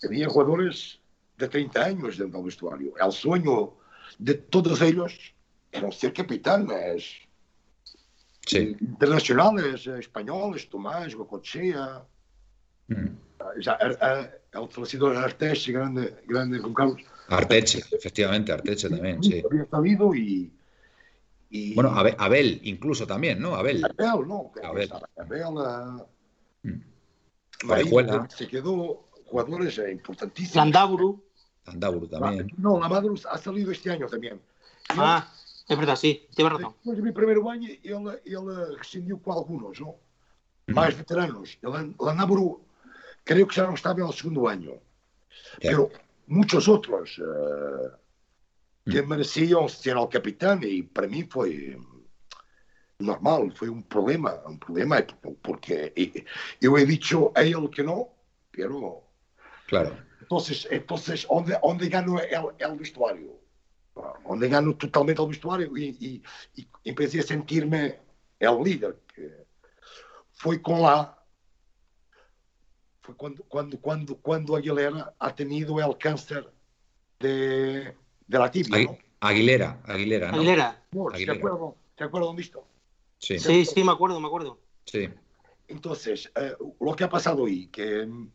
[0.05, 1.01] había jugadores
[1.37, 2.95] de 30 años dentro del vestuario.
[2.97, 3.75] El sueño
[4.19, 5.35] de todos ellos
[5.73, 7.16] eran ser capitanes
[8.47, 8.77] Sí.
[8.81, 12.05] internacionales, eh, españoles, Tomás, Gocochea,
[12.88, 13.07] Mm.
[13.62, 13.79] já
[14.53, 19.43] a- a- el falecido Arteche, grande, grande Juan Carlos, Arteche, efectivamente, Arteche también, sí.
[19.49, 20.51] había salido y,
[21.51, 23.55] y Bueno, Abe- Abel, incluso también, ¿no?
[23.55, 23.85] Abel.
[23.85, 24.53] Abel, ¿no?
[24.63, 24.91] Abel.
[25.17, 26.07] Abel, ah,
[26.63, 26.81] Mm.
[28.29, 30.57] Se quedó jugadores eh, importantísimos.
[30.57, 31.23] Landaburu.
[31.67, 32.51] Andaburu también.
[32.57, 34.35] No, la Madrus ha salido este año también.
[34.37, 35.29] Y Ah,
[35.69, 36.75] es verdad, sí, tienes razón.
[36.83, 39.89] Depois do meu primeiro ano, ele, ele rescindiu com alguns, não?
[40.69, 40.75] Uhum.
[40.75, 41.59] mais veteranos.
[41.63, 41.95] Ele,
[43.25, 44.73] creo que ya no estaba en el segundo año.
[45.61, 45.91] Pero
[46.27, 47.91] muchos otros uh,
[48.91, 49.09] que mm.
[49.09, 51.77] merecían ser el capitán y para mí fue
[52.99, 55.07] normal, fue un problema, un problema é
[55.43, 55.93] porque
[56.61, 58.09] yo he dicho a él que no,
[58.51, 59.03] pero...
[59.67, 59.97] Claro.
[60.21, 63.41] Entonces, entonces ¿dónde, dónde gano é el, el é vestuario?
[64.25, 66.23] Onde engano totalmente ao vestuário e, e,
[66.57, 67.99] e, empecei a sentir-me
[68.41, 68.97] o líder.
[69.13, 69.45] Que
[70.33, 71.20] foi com lá
[73.11, 76.53] foi quando, quando, quando, quando Aguilera ha tenido el cáncer
[77.18, 77.94] de,
[78.27, 78.99] de la tibia, Agui- ¿no?
[79.20, 80.37] Aguilera, Aguilera, ¿no?
[80.38, 80.83] Aguilera.
[80.92, 81.38] Amor, ¿Te Aguilera.
[81.38, 81.75] acuerdas?
[81.96, 82.66] ¿Te acuerdas disto?
[83.18, 83.64] Sí, sí.
[83.64, 84.59] Sí, sí, me acuerdo, me acuerdo.
[85.68, 88.29] Entonces, eh, lo que ha pasado ahí, que, mm,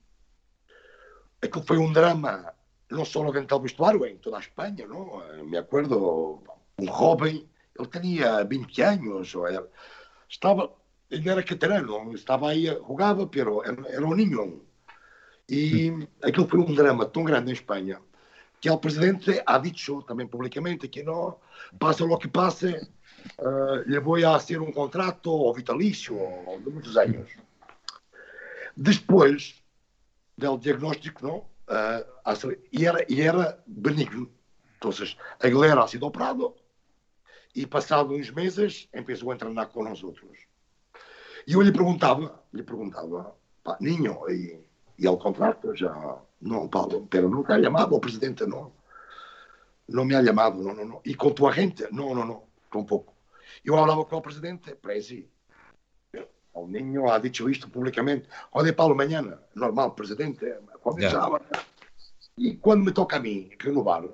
[1.41, 2.53] es que fue un drama,
[2.89, 5.23] no solo dentro del vestuario, en toda España, ¿no?
[5.33, 6.43] Eh, Me acuerdo,
[6.77, 9.67] un joven, él tenía 20 años, o era-
[10.29, 10.71] estaba,
[11.09, 14.64] él era veterano, estaba ahí, jugaba, pero era, era un niño.
[15.49, 18.01] E aquilo foi um drama tão grande em Espanha
[18.59, 21.37] que o presidente ha dicho também publicamente que não,
[21.77, 22.67] passa o que passa,
[23.39, 27.29] uh, eh, lhe vou a ser um contrato ou vitalício ou de muitos anos.
[28.75, 29.61] Depois
[30.35, 31.45] do diagnóstico, não, uh,
[32.25, 34.31] eh, e, era, e era benigno.
[34.77, 34.89] Então,
[35.39, 36.55] a galera ha sido operado
[37.53, 40.39] e passado uns meses começou a treinar com nós outros.
[41.47, 44.65] E eu lhe perguntava, lhe perguntava, pá, Ninho, e
[44.97, 45.93] y el contrato ya,
[46.41, 48.73] no, Pablo, pero ha llamado el presidente, no.
[49.87, 51.01] No me ha llamado, no, no, no.
[51.03, 53.13] Y con tu agente, no, no, no, tampoco.
[53.63, 55.29] Yo hablaba con el presidente, presi.
[56.13, 58.27] El niño ha dicho esto públicamente.
[58.51, 61.07] Oye, Pablo, mañana, normal, presidente, cuando Ya.
[61.09, 61.41] estaba.
[62.37, 64.09] Y cuando me toca a mí renovar,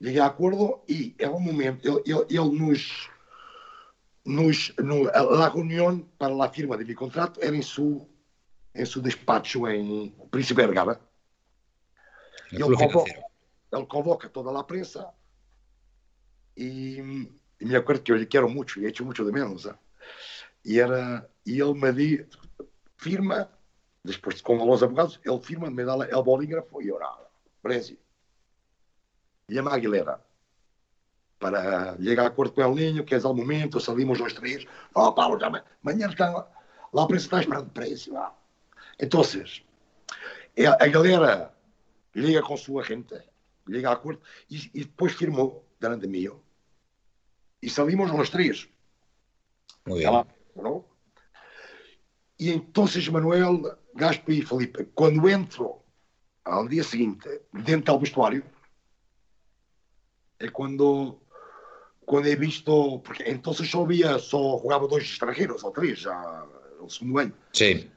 [0.00, 3.10] llegué a acuerdo y en un momento, él, él- él nos,
[4.24, 8.08] nos, no- la reunión para la firma de mi contrato era en su,
[8.74, 11.00] em seu despacho em Príncipe Vergara.
[12.50, 13.12] Y ele, convoca,
[13.72, 15.12] él convoca, toda a prensa
[16.56, 17.28] e
[17.60, 19.68] me acuerdo que eu lhe quero muito, e he hecho de menos.
[20.64, 22.26] E, era, e ele me di,
[22.96, 23.50] firma,
[24.04, 27.28] depois com alguns abogados, ele firma, me dá o bolígrafo e orava.
[27.62, 27.98] Brasil.
[29.48, 30.22] E a Maguilera,
[31.38, 34.66] para chegar a acordo com o Elinho, que é o momento, salimos os três.
[34.94, 36.30] Oh, Paulo, já, amanhã está,
[36.92, 38.16] lá a prensa está esperando preço.
[38.16, 38.34] Ah.
[38.98, 39.62] Entonces,
[40.56, 41.54] eh, a galera
[42.14, 43.14] liga com sua gente,
[43.66, 46.40] liga a acordo e, e depois firmou delante mío.
[47.60, 48.68] E salimos nós três.
[49.86, 50.08] Muy bien.
[50.08, 50.84] Ela, não?
[52.38, 55.82] E entonces Manuel, Gaspe e Felipe, quando entro
[56.44, 58.44] ao dia seguinte dentro do vestuário,
[60.38, 61.20] é quando
[62.04, 66.46] quando he visto, porque entonces só havia, só jogava dois estrangeiros, ou três, já
[66.78, 67.32] no segundo ano.
[67.54, 67.90] Sí,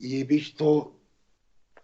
[0.00, 0.92] e he visto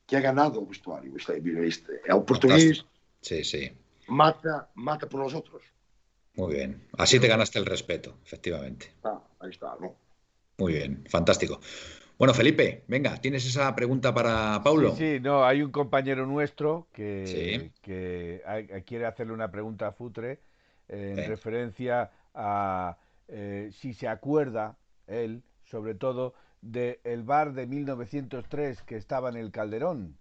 [0.06, 1.12] que ha ganado el vestuario.
[1.16, 2.84] Este, este, el portugués
[3.20, 3.72] sí, sí.
[4.08, 5.62] mata, mata por nosotros.
[6.34, 6.88] Muy bien.
[6.98, 8.92] Así te ganaste el respeto, efectivamente.
[9.04, 9.94] Ah, ahí está, ¿no?
[10.58, 11.60] Muy bien, fantástico.
[12.18, 14.94] Bueno, Felipe, venga, ¿tienes esa pregunta para Paulo?
[14.94, 17.72] Sí, sí, no, hay un compañero nuestro que, Sí.
[17.82, 20.40] que hay- quiere hacerle una pregunta a Futre
[20.88, 21.22] eh, en Sí.
[21.22, 22.96] referencia a
[23.28, 29.50] eh, si se acuerda él, sobre todo, del bar de 1903 que estaba en el
[29.50, 30.16] Calderón.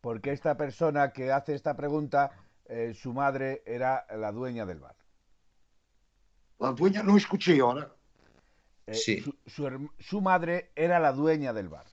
[0.00, 2.30] Porque esta persona que hace esta pregunta,
[2.64, 4.96] eh, su madre era la dueña del bar.
[6.58, 7.92] La dueña no escuché ahora.
[8.86, 9.20] Eh, Sí.
[9.20, 11.86] su, su herm- su madre era la dueña del bar.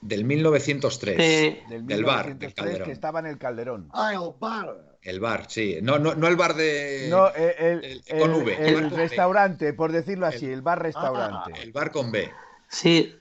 [0.00, 1.16] Del 1903.
[1.18, 2.86] Eh, Del Del bar, del 1903 Calderón.
[2.86, 3.88] que estaba en el Calderón.
[3.92, 4.95] Ah, el bar.
[5.06, 5.78] El bar, sí.
[5.82, 7.06] No, no, no el bar de.
[7.08, 10.82] No, el, el- el- con V, el bar restaurante, por decirlo así, El- el bar
[10.82, 11.52] restaurante.
[11.54, 12.28] Ah, El bar con B.
[12.68, 13.16] sí,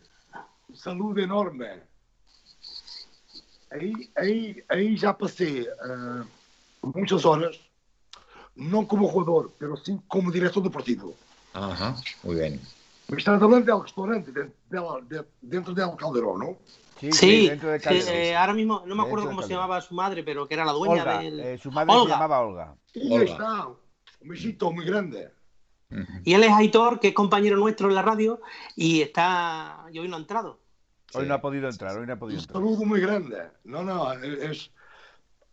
[0.74, 1.84] Saúde enorme.
[3.70, 6.26] Aí, aí, aí já passei ah,
[6.82, 7.60] muitas horas,
[8.56, 11.16] não como jogador, mas sim como diretor deportivo.
[11.54, 12.60] Ajá, muy bien.
[13.08, 16.58] Me estás hablando del restaurante dentro, de, de, dentro del Calderón, ¿no?
[17.00, 18.10] Sí, sí, dentro de Calderón.
[18.14, 20.72] Eh, ahora mismo no me acuerdo cómo se llamaba su madre, pero que era la
[20.72, 21.40] dueña Olga, del...
[21.40, 22.04] eh, su madre Olga.
[22.06, 22.76] se llamaba Olga.
[22.92, 23.26] Sí, Olga.
[23.26, 23.68] está.
[23.68, 25.30] Un besito muy grande.
[26.24, 28.42] Y él es Aitor, que es compañero nuestro en la radio,
[28.76, 29.86] y está.
[29.92, 30.60] Y hoy no ha entrado.
[31.14, 31.28] Hoy sí.
[31.28, 32.62] no ha podido entrar, hoy no ha podido Un entrar.
[32.62, 33.38] saludo muy grande.
[33.64, 34.72] No, no, es,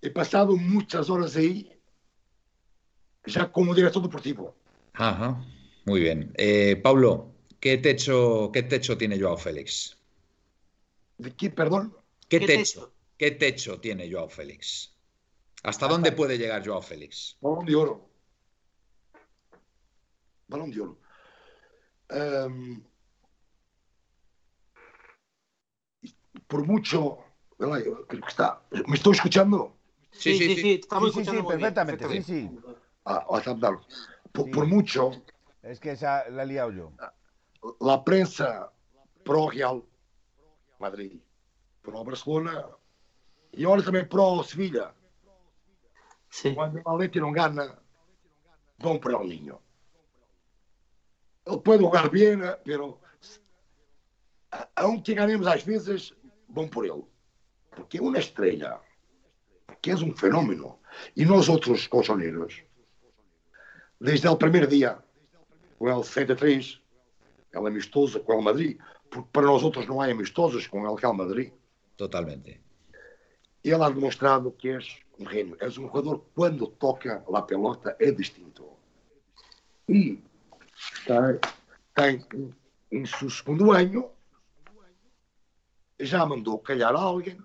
[0.00, 1.70] he pasado muchas horas ahí,
[3.26, 4.56] ya como director deportivo.
[4.94, 5.40] Ajá,
[5.84, 6.32] muy bien.
[6.36, 7.31] Eh, Pablo,
[7.62, 9.96] ¿qué techo, ¿qué techo tiene Joao Félix?
[11.16, 11.96] ¿De qué, perdón?
[12.28, 14.92] ¿Qué, ¿Qué techo, techo, ¿Qué techo tiene Joao Félix?
[15.62, 17.38] ¿Hasta dónde puede llegar Joao Félix?
[17.40, 18.10] Balón de oro.
[20.48, 20.98] Balón de oro.
[22.10, 22.82] Um,
[26.48, 27.18] por mucho.
[27.56, 28.60] Creo que está.
[28.88, 29.76] ¿Me estoy escuchando?
[30.10, 30.62] Sí, sí, sí.
[30.62, 32.50] sí, estamos sí, sí, sí perfectamente, sí, sí.
[33.04, 33.24] Ah,
[34.32, 35.12] por, por, mucho.
[35.62, 36.92] Es que esa la he liado yo.
[37.80, 38.72] la prensa
[39.24, 39.82] pro Real
[40.78, 41.20] Madrid,
[41.82, 42.68] pro Barcelona
[43.52, 44.94] e olha também pro Sevilha.
[46.30, 46.54] Sim.
[46.54, 47.78] Quando o Valente não ganha,
[48.78, 49.60] vão para o Ninho.
[51.44, 53.00] Ele pode jogar bem, eh, pero
[54.76, 56.14] aonde ganhamos às vezes,
[56.48, 57.04] bom por ele.
[57.70, 58.82] Porque é uma estrela.
[59.66, 60.78] Porque é um fenómeno
[61.16, 62.62] E nós outros colchoneiros,
[64.00, 65.02] desde o primeiro dia,
[65.78, 66.81] o L73,
[67.52, 68.78] ela é amistosa com o Real Madrid,
[69.10, 71.52] porque para nós outros não há amistosas com o Real Madrid.
[71.96, 72.60] Totalmente.
[73.62, 78.10] Ele há demonstrado que és um reino, és um jogador quando toca lá pelota é
[78.10, 78.66] distinto.
[79.88, 80.22] E
[81.06, 81.40] tem
[81.94, 82.54] tem
[82.90, 84.10] em seu segundo ano,
[85.98, 87.38] já mandou calhar alguém.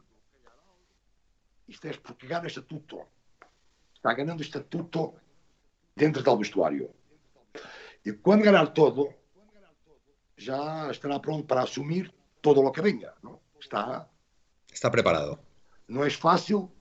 [1.68, 3.02] Isto é porque ganha estatuto.
[3.94, 5.14] Está ganhando estatuto
[5.96, 6.90] dentro do vestuário.
[8.06, 9.14] E quando ganhar todo,
[10.38, 13.14] já estará pronto para assumir todo o que venha.
[13.60, 14.08] Está,
[14.72, 15.40] está preparado.
[15.88, 16.72] não é fácil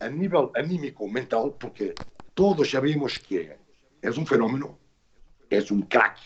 [0.00, 1.94] a nível anímico, mental, porque
[2.34, 3.50] todos sabemos que
[4.02, 4.78] é um fenómeno,
[5.50, 6.20] é um crack.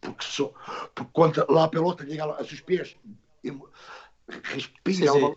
[0.00, 0.52] Porque, só
[0.94, 2.96] porque lá la pelota chega a seus pés
[4.26, 5.36] respira é sí.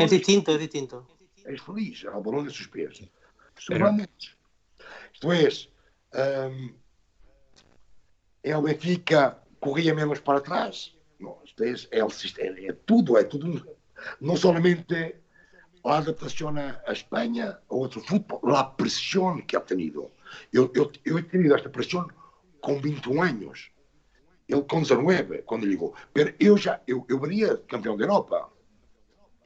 [0.00, 1.06] El, distinto, é distinto.
[1.44, 3.08] é feliz, é o balão sus seus pés.
[3.66, 3.86] Pero...
[5.12, 6.74] Isto é, um,
[8.44, 10.96] é o Benfica corria menos para trás.
[11.18, 13.66] Não, é, é, o sistema, é tudo, é tudo.
[14.20, 15.16] Não somente
[15.84, 16.54] a adaptação
[16.86, 20.10] a Espanha, a outro futebol, a pressão que ha tenido.
[20.52, 22.08] Eu, eu, eu he tenido esta pressão
[22.60, 23.70] com 21 anos.
[24.48, 25.94] Ele com 19, quando ligou.
[26.12, 28.50] Pero eu já, eu, eu venia campeão da Europa.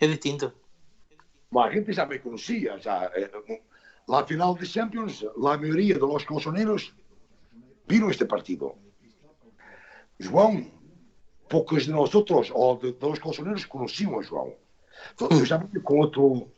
[0.01, 0.53] Es distinto.
[1.51, 2.79] Mas a gente já me conhecia.
[2.79, 3.31] Já, eh,
[4.09, 6.95] la final de Champions, la maioria de los colchoneros
[7.87, 8.75] viram este partido.
[10.23, 10.65] João,
[11.49, 14.55] poucos de nós outros, ou de, de los colchoneros, conheciam a João.
[15.13, 16.51] Então, eu já vinha com outro.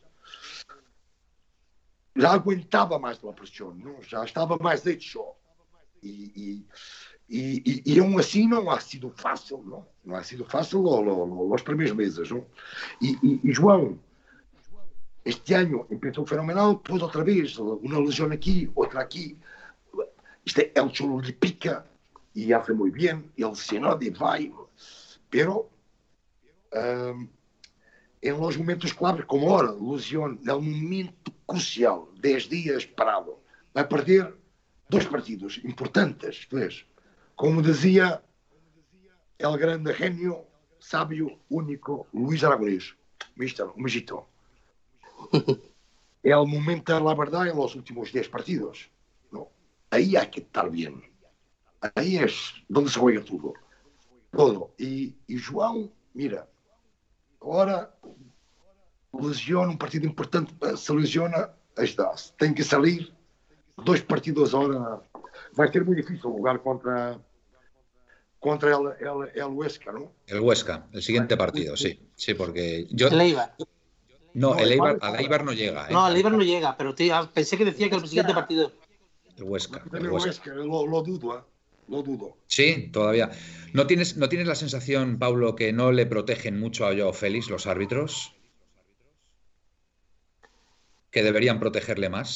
[2.15, 4.01] Já aguentava mais pela pressão, não?
[4.01, 5.25] já estava mais hecho.
[6.01, 6.63] E,
[7.27, 9.85] e, e, e aún assim não ha sido fácil, não?
[10.05, 12.45] Não ha sido fácil lo, os primeiros meses, não?
[13.01, 13.99] E, e, e João,
[15.25, 19.37] este ano empezou fenomenal, depois outra vez, uma lesão aqui, outra aqui.
[20.45, 21.83] Isto é, ele solo lhe pica
[22.35, 24.53] e hace muy bien, ele se nota e vai.
[25.29, 25.69] Pero,
[28.21, 33.39] em los momentos claves, como ahora, lesión, é um momento crucial, 10 dias parado,
[33.73, 34.33] vai perder
[34.89, 36.85] dois partidos importantes, vês?
[37.35, 38.21] Como dizia
[39.39, 40.45] el grande genio,
[40.79, 42.95] sábio, único, Luís Aragonés,
[43.35, 44.25] mister, um mexito.
[46.23, 48.89] É o momento de la verdad en los últimos 10 partidos.
[49.31, 49.51] ¿no?
[49.91, 51.03] Ahí hay que estar bien.
[51.95, 53.53] Ahí es donde se juega todo.
[54.31, 54.73] Todo.
[54.77, 56.47] Y, y João, mira,
[57.41, 57.93] agora
[59.13, 62.13] lesiona um partido importante, se lesiona, aí está.
[62.37, 63.13] Tem que sair
[63.83, 65.01] dois partidos agora.
[65.53, 67.19] Vai ser muito difícil jogar contra
[68.39, 70.11] contra el, el, el Huesca, ¿no?
[70.27, 71.99] El Huesca, el siguiente partido, sí.
[72.15, 73.07] Sí, porque yo.
[73.07, 73.55] El Eibar.
[74.33, 75.89] No, No, el Eibar, al Eibar no llega.
[75.89, 75.93] ¿eh?
[75.93, 78.71] No, el Eibar no llega, pero tío, pensé que decía que el siguiente partido.
[79.37, 79.81] El Huesca.
[79.93, 80.09] el.
[80.11, 81.41] Huesca, lo, lo dudo, ¿eh?
[81.87, 82.37] Lo dudo.
[82.47, 83.31] Sí, todavía.
[83.73, 87.49] ¿No tienes, ¿No tienes la sensación, Pablo, que no le protegen mucho a Joao Félix
[87.49, 88.33] los árbitros?
[91.11, 92.31] ¿Que deberían protegerle más?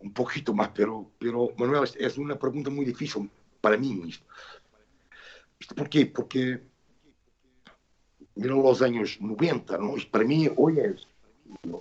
[0.00, 3.30] Un poquito más, pero, pero Manuel, es- una pregunta muy difícil
[3.60, 3.90] para mí.
[5.60, 6.06] Isto por quê?
[6.06, 6.60] Porque,
[8.34, 9.94] mira los años 90, ¿no?
[10.10, 11.06] Para mí hoy es,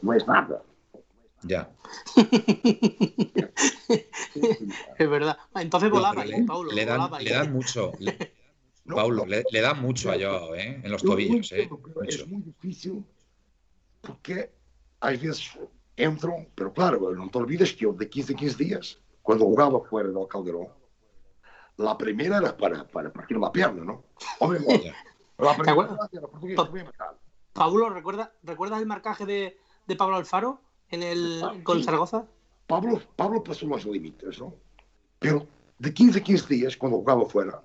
[0.02, 0.62] no es nada.
[1.44, 1.72] Ya.
[4.98, 5.38] es verdad.
[5.56, 6.72] Entonces volaba, no, le, Paulo.
[6.72, 7.94] Le dan, volaba, le dan mucho.
[8.00, 8.34] Le,
[8.86, 10.82] no, Paulo, le, le, dan mucho a Joao, ¿eh?
[10.84, 11.70] En los tobillos, ¿eh?
[12.08, 13.06] Es muy difícil
[14.02, 14.52] porque
[15.00, 15.58] às vezes
[15.98, 19.84] entram, pero claro, não te olvides que eu de 15 a 15 dias, quando jogava
[19.86, 20.70] fora do Calderón,
[21.78, 24.06] la primera era para, para partir la pierna, ¿no?
[24.40, 24.60] Hombre,
[25.38, 27.18] la primera era portugués, pa
[27.52, 30.62] Pablo, ¿recuerda, ¿recuerdas el marcaje de, de Pablo Alfaro
[30.92, 32.26] en el ah, con Zaragoza?
[32.68, 34.54] Pablo, Pablo pasó los límites, ¿no?
[35.20, 37.62] Pero de 15 a 15 días, cuando jugaba fuera,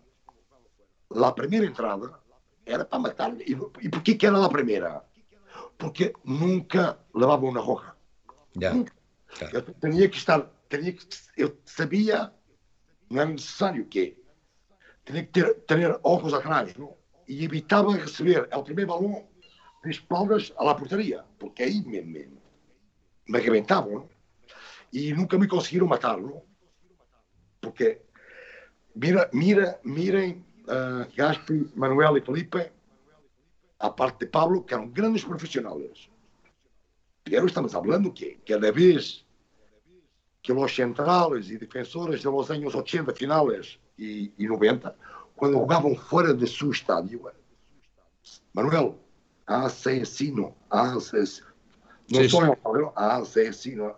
[1.10, 2.20] la primera entrada
[2.64, 3.36] era para matar.
[3.46, 5.04] ¿Y, y por qué que era la primera?
[5.76, 7.96] Porque nunca levava una hoja.
[8.54, 8.72] Ya.
[9.38, 9.58] Claro.
[9.58, 11.04] Eu tenía que estar, tenía que,
[11.36, 12.32] eu sabía,
[13.10, 14.16] no era necesario que
[15.04, 16.96] tenía que ter, tener ojos atrás, ¿no?
[17.26, 19.26] Y evitaba receber el primer balón
[19.82, 22.28] de espaldas a la portería, porque ahí me, me,
[23.26, 24.08] me reventaban
[24.90, 26.42] y nunca me consiguieron matarlo.
[27.60, 28.02] Porque,
[28.94, 32.72] mira, mira, miren, uh, Gaspi, Manuel y Felipe,
[33.78, 36.08] aparte de Pablo, que eram grandes profissionais.
[37.24, 39.24] Pero estamos falando que cada vez
[40.42, 44.94] que os centrais e defensores dos anos 80, finales e, 90,
[45.34, 47.32] quando jogavam fora de seu estádio,
[48.52, 48.98] Manuel,
[49.46, 51.53] assassino, assassino,
[52.10, 53.94] não sim, só Ah, sim, sim, não.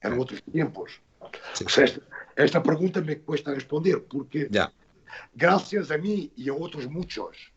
[0.00, 1.00] eram outros tempos.
[1.60, 2.02] Esta,
[2.36, 4.72] esta, pergunta me cuesta responder, porque yeah.
[5.34, 7.52] graças a mim e a outros muitos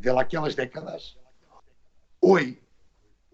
[0.00, 1.16] daquelas décadas,
[2.20, 2.60] hoje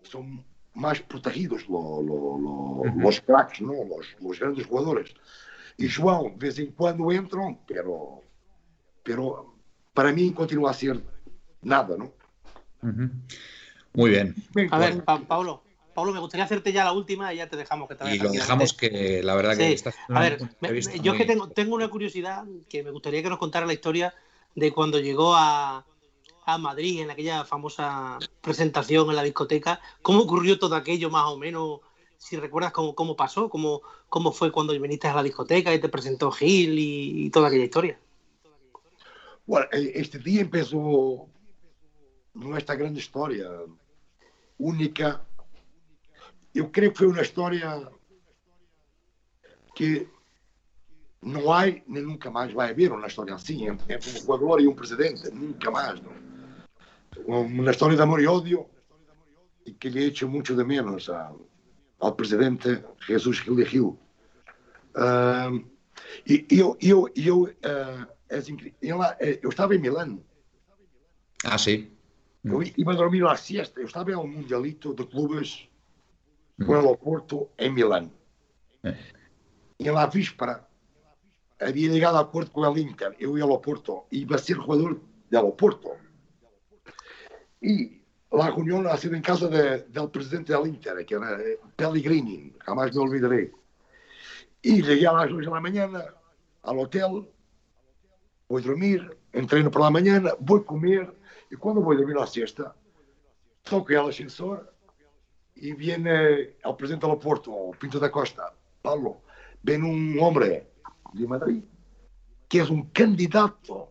[0.05, 3.07] são mais protegidos lo, lo, lo, uhum.
[3.07, 5.15] os craques, não, os, os grandes jogadores.
[5.79, 8.23] E João, de vez em quando entram, pero,
[9.03, 9.55] pero
[9.95, 11.03] para mim continua a ser
[11.63, 12.13] nada, não?
[12.83, 13.11] Uhum.
[13.95, 14.35] Muy bien.
[14.71, 15.63] A ver, pa Pablo,
[15.95, 18.31] Pablo, me gustaría hacerte ya la última y ya te dejamos que te Y lo
[18.31, 19.73] dejamos que la verdad que sí.
[19.75, 21.19] estás A ver, me, yo muy...
[21.19, 24.15] es que tengo, tengo una curiosidad que me gustaría que nos contara la historia
[24.55, 25.85] de cuando llegó a,
[26.47, 29.81] a Madrid en aquella famosa presentación en la discoteca.
[30.01, 31.81] ¿Cómo ocurrió todo aquello más o menos?
[32.17, 35.89] Si recuerdas cómo, cómo pasó, cómo, cómo fue cuando viniste a la discoteca y te
[35.89, 37.99] presentó Gil y, y toda aquella historia.
[39.45, 41.27] Bueno, este día empezó
[42.35, 43.49] nuestra gran história
[44.63, 45.21] única.
[46.55, 47.89] Eu creio que foi uma história
[49.75, 50.07] que
[51.21, 54.69] não há nem nunca mais vai haver uma história assim entre, entre um jogador e
[54.69, 55.31] um presidente.
[55.31, 56.01] Nunca mais.
[56.01, 56.13] Não.
[57.27, 58.67] Uma história de amor e ódio
[59.67, 61.41] e que lhe echo muito de menos ao,
[62.01, 63.99] ao presidente Jesus Gil de Gil.
[64.95, 65.65] Uh,
[66.27, 68.07] e eu, eu, eu, uh,
[68.81, 68.99] eu,
[69.43, 70.25] eu estava em Milano.
[71.45, 71.91] Ah, sim.
[72.45, 73.81] Eu iba a dormir à siesta.
[73.81, 75.69] Eu estava em um mundialito de clubes
[76.65, 78.11] com el Oporto em Milão.
[78.83, 78.97] É.
[79.79, 80.67] E na víspera
[81.61, 83.15] havia ligado a acordo com o Inter.
[83.19, 85.97] Eu ia ao Oporto e iba a ser jogador do Oporto.
[87.63, 91.39] E a reunião ha sido em casa de, del presidente del Inter, que era
[91.77, 93.51] Pellegrini, jamás me olvidaré.
[94.65, 95.89] E cheguei às duas da manhã
[96.63, 97.29] ao hotel,
[98.53, 101.11] vou dormir, entreno para a manhã, vou comer,
[101.51, 102.77] e quando vou dormir na sexta,
[103.65, 104.69] toco ela ascensor
[105.57, 106.05] e vem
[106.63, 109.23] ao presidente do Porto, ao Pinto da Costa, Paulo,
[109.65, 110.67] vem um homem
[111.15, 111.65] de Madrid
[112.47, 113.89] que é um candidato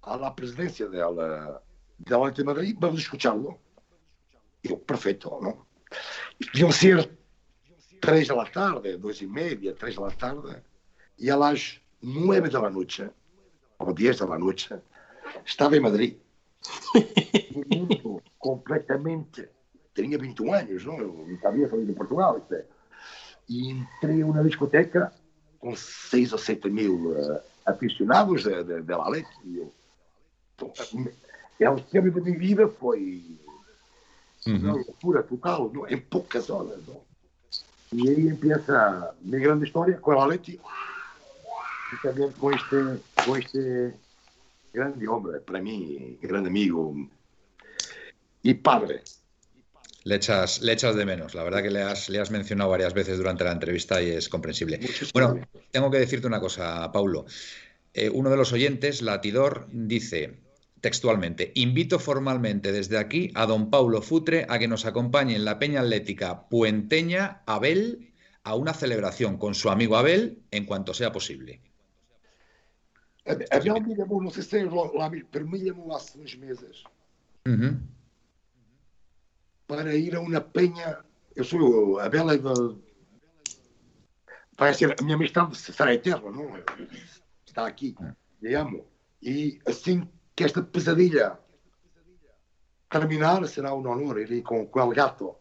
[0.00, 1.60] à presidência dela,
[1.98, 3.60] dela de Madrid, vamos escutá-lo.
[4.62, 5.66] Eu, perfeito, não?
[6.38, 7.10] Deviam ser
[8.00, 10.62] três da tarde, duas e meia, três da tarde,
[11.18, 13.10] e elas nove da noite
[13.80, 14.72] ou dez da noite,
[15.44, 16.16] estava em Madrid.
[17.70, 19.48] mundo completamente.
[19.94, 20.98] Tinha 21 anos, não?
[20.98, 22.36] Eu não sabia sair de Portugal.
[22.36, 22.64] Até.
[23.48, 25.12] E entrei numa discoteca
[25.58, 29.28] com 6 ou 7 mil uh, aficionados da, Lalec.
[29.44, 29.72] E eu,
[30.62, 33.38] o tema da minha vida foi
[34.46, 34.56] uhum.
[34.56, 35.88] uma loucura total, não?
[35.88, 36.78] em poucas horas.
[36.86, 37.00] Não?
[37.92, 40.60] E aí empieza a minha grande história com a Lalete
[41.92, 43.94] e também com este, com este
[44.72, 46.94] grande hombre, para mí, gran amigo
[48.42, 49.02] y padre.
[50.04, 51.34] Le echas, le echas de menos.
[51.34, 54.28] La verdad que le has, le has mencionado varias veces durante la entrevista y es
[54.28, 54.78] comprensible.
[54.78, 55.64] Muchas bueno, gracias.
[55.70, 57.26] tengo que decirte una cosa, Paulo.
[57.92, 60.38] Eh, uno de los oyentes, Latidor, dice
[60.80, 65.58] textualmente, invito formalmente desde aquí a don Paulo Futre a que nos acompañe en la
[65.58, 68.12] Peña Atlética Puenteña Abel
[68.44, 71.60] a una celebración con su amigo Abel en cuanto sea posible.
[73.26, 76.84] A Bel me llamou, não sei se é lá, pero me llamou há uns meses
[77.46, 77.80] Uhum.
[79.66, 81.02] para ir a uma penha.
[81.34, 82.38] Eu sou a Bela é
[84.58, 86.50] vai ser, a minha amistade será eterna, não?
[87.46, 87.96] Está aqui,
[88.42, 88.86] lhe amo.
[89.22, 90.06] E assim
[90.36, 91.38] que esta pesadilha
[92.90, 95.36] terminar, será um honor ir com, com o gato,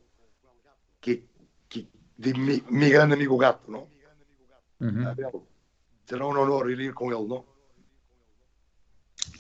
[1.02, 1.26] que,
[1.68, 3.90] que, de mi, mi grande amigo gato, não?
[5.10, 5.44] Abel.
[6.06, 7.46] Será un honor ir con él, ¿no?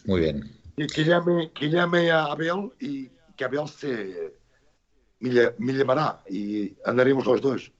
[0.05, 0.51] Muy bien.
[0.77, 4.33] Y que llame, que llame a Abel y que Abel se
[5.19, 7.71] me, llamará y andaremos los dos.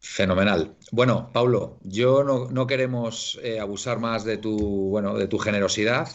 [0.00, 0.76] Fenomenal.
[0.92, 4.56] Bueno, Paulo, yo no, no queremos eh, abusar más de tu,
[4.90, 6.08] bueno, de tu generosidad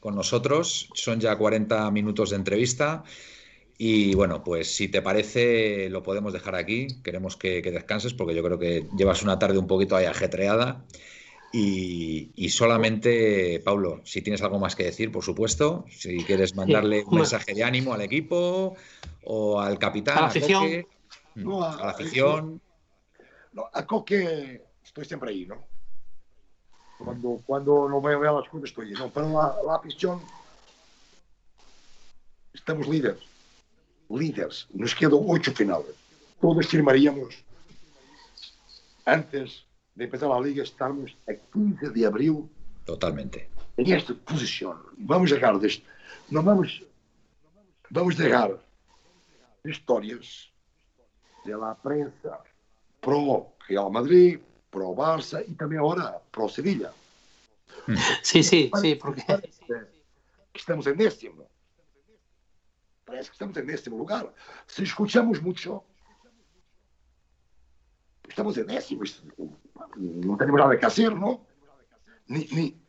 [0.00, 0.88] con nosotros.
[0.94, 3.04] Son ya 40 minutos de entrevista.
[3.78, 6.88] Y bueno, pues si te parece, lo podemos dejar aquí.
[7.04, 10.84] Queremos que, que descanses porque yo creo que llevas una tarde un poquito ahí ajetreada.
[11.52, 17.04] Y, y solamente, Paulo, si tienes algo más que decir, por supuesto, si quieres mandarle
[17.04, 18.76] un mensaje de ánimo al equipo
[19.24, 20.62] o al capitán, A la afición.
[20.62, 20.88] Coque,
[21.36, 22.60] No, a- a la afición.
[23.52, 25.66] No, a Coque estoy siempre ahí, ¿no?
[26.98, 29.10] Cuando, cuando no veo las cosas estoy ahí, ¿no?
[29.12, 30.20] Pero la, la afición,
[32.52, 33.22] estamos líderes.
[34.08, 34.66] Líderes.
[34.74, 35.94] Nos quedan ocho finales.
[36.40, 37.34] Todos firmaríamos
[39.04, 39.64] antes
[39.96, 42.48] de empezar la liga, estamos a 15 de abril
[42.84, 43.48] Totalmente.
[43.76, 44.76] en esta posición.
[44.98, 45.88] Vamos llegar de esto.
[46.30, 46.82] No vamos,
[47.90, 48.58] vamos llegar
[49.64, 50.50] histórias
[51.44, 52.40] de la prensa
[53.00, 54.38] pro Real Madrid,
[54.70, 56.92] pro Barça y también ahora pro Sevilla.
[58.22, 59.62] Sí, sí, sí, porque Parece
[60.52, 61.48] que estamos en décimo.
[63.04, 64.32] Parece que estamos en décimo lugar.
[64.66, 65.84] Si escuchamos mucho,
[68.28, 69.24] estamos em décimos,
[69.96, 71.44] não temos nada que hacer, não?
[72.28, 72.82] nem ni,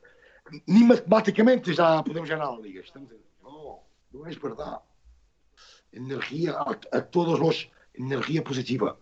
[0.68, 2.82] ni matematicamente já podemos ganhar a liga.
[2.82, 3.12] Estamos
[3.44, 3.80] não,
[4.12, 4.82] não é verdade.
[5.94, 8.98] Energia a, a todos nós, energia positiva.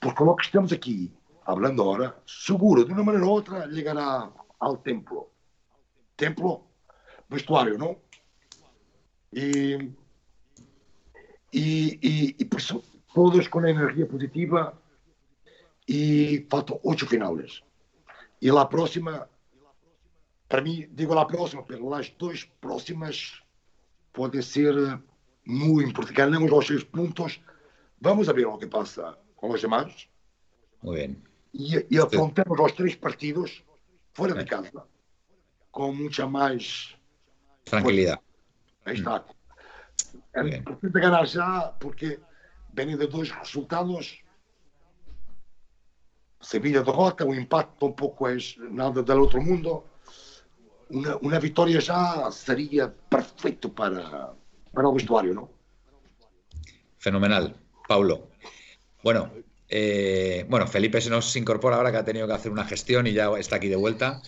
[0.00, 1.12] Porque logo que estamos aqui,
[1.44, 5.30] falando agora, seguro, de uma maneira ou outra, chegará ao templo.
[6.16, 6.66] Templo,
[7.28, 7.96] vestuário, não?
[9.32, 9.90] E,
[11.52, 12.82] e, e, e por isso,
[13.14, 14.80] todos com a energia positiva,
[15.88, 17.62] e faltam oito finales.
[18.40, 19.28] E lá próxima,
[20.48, 23.42] para mim, digo lá próxima, pelas duas próximas,
[24.12, 24.74] podem ser
[25.44, 26.16] muito importantes.
[26.16, 27.40] Ganhamos os seis pontos.
[28.00, 30.08] Vamos a ver o que passa com os demais.
[30.82, 31.22] Muy bem
[31.54, 33.64] E, e afrontamos os três partidos
[34.12, 34.44] fora de eh.
[34.44, 34.84] casa,
[35.70, 36.96] com muita mais
[37.64, 38.20] tranquilidade.
[38.84, 39.24] Aí está.
[40.34, 42.20] É importante ganhar já, porque
[42.72, 44.22] vêm de dois resultados
[46.40, 48.36] Sevilla derrota, o empate tampouco é
[48.70, 49.84] nada del outro mundo.
[50.88, 54.32] Uma, uma vitória já seria perfeito para,
[54.72, 55.48] para o vestuário, não?
[56.98, 57.54] Fenomenal.
[57.88, 58.28] Paulo.
[59.02, 59.30] Bueno,
[59.68, 63.12] eh, bueno, Felipe se nos incorpora ahora que ha tenido que hacer una gestión y
[63.12, 64.22] ya está aquí de vuelta.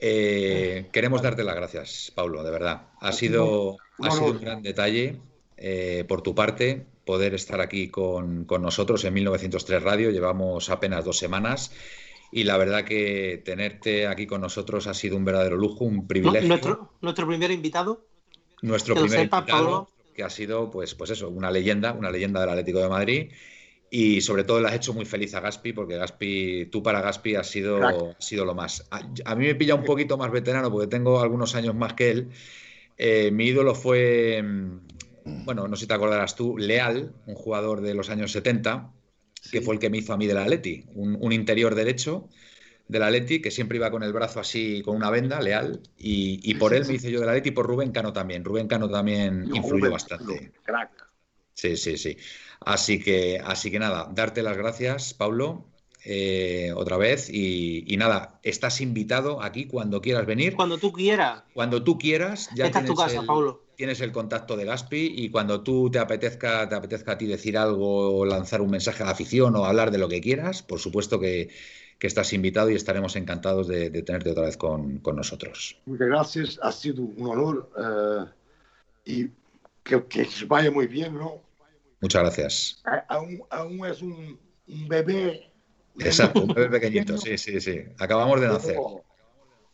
[0.00, 2.82] Eh, queremos darte las gracias, Paulo, de verdad.
[3.00, 5.20] Ha sido, ha sido un gran detalle
[5.56, 10.10] eh, por tu parte poder estar aquí con, con nosotros en 1903 Radio.
[10.10, 11.72] Llevamos apenas dos semanas
[12.30, 16.46] y la verdad que tenerte aquí con nosotros ha sido un verdadero lujo, un privilegio.
[16.46, 18.04] nuestro, nuestro primer invitado.
[18.60, 19.88] Nuestro que primer invitado, Pablo.
[20.14, 23.32] que ha sido, pues, pues eso, una leyenda, una leyenda del Atlético de Madrid.
[23.90, 27.36] Y sobre todo le has hecho muy feliz a Gaspi, porque Gaspi, tú para Gaspi
[27.36, 28.86] has sido, has sido lo más.
[28.90, 32.10] A, a mí me pilla un poquito más veterano, porque tengo algunos años más que
[32.10, 32.28] él.
[32.98, 34.97] Eh, mi ídolo fue, mm,
[35.44, 38.92] bueno, no sé si te acordarás tú, Leal, un jugador de los años 70,
[39.50, 42.28] que fue el que me hizo a mí del Atleti, un, un interior derecho
[42.88, 46.54] del Atleti, que siempre iba con el brazo así, con una venda, Leal, y, y
[46.54, 48.44] por él me hice yo del Atleti y por Rubén Cano también.
[48.44, 50.52] Rubén Cano también influyó bastante.
[50.62, 50.90] Crack.
[51.54, 52.16] Sí, sí, sí.
[52.60, 55.66] Así que, así que nada, darte las gracias, Paulo,
[56.04, 57.28] eh, otra vez.
[57.30, 60.54] Y, y nada, estás invitado aquí cuando quieras venir.
[60.54, 61.42] Cuando tú quieras.
[61.54, 63.60] Cuando tú quieras, ya Esta es tu tienes casa, el, Paulo.
[63.76, 67.56] tienes el contacto de Gaspi y cuando tú te apetezca, te apetezca a ti decir
[67.58, 70.78] algo o lanzar un mensaje a la afición o hablar de lo que quieras, por
[70.78, 71.48] supuesto que,
[71.98, 75.76] que estás invitado y estaremos encantados de, de tenerte otra vez con, con nosotros.
[75.86, 78.30] Muchas gracias, ha sido un honor eh,
[79.04, 79.30] y
[79.82, 81.40] que, vaya muy bien, ¿no?
[82.00, 82.82] Muchas gracias.
[82.84, 84.38] A- Aún, aún es un,
[84.68, 85.47] un bebé.
[86.00, 87.80] Exacto, un bebé pequeñito, sí, sí, sí.
[87.98, 88.76] Acabamos de nacer.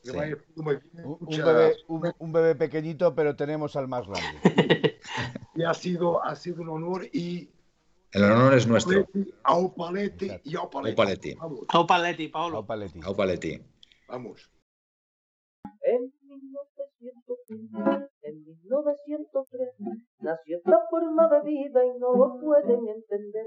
[0.02, 0.10] Sí.
[0.56, 4.98] Un, bebé, un- un bebé pequeñito, pero tenemos al más grande.
[5.54, 7.48] Y ha sido, ha sido un honor y
[8.12, 9.06] El honor es nuestro.
[9.44, 11.34] Ao Paletti y ao Paletti.
[11.68, 12.28] Au Paletti.
[12.28, 12.58] Paulo.
[12.58, 13.00] Au Paletti.
[13.02, 13.60] Au Paletti.
[14.08, 14.50] vamos.
[15.80, 19.68] En 1903, en 1903,
[20.20, 23.46] nació esta forma de vida y no lo pueden entender.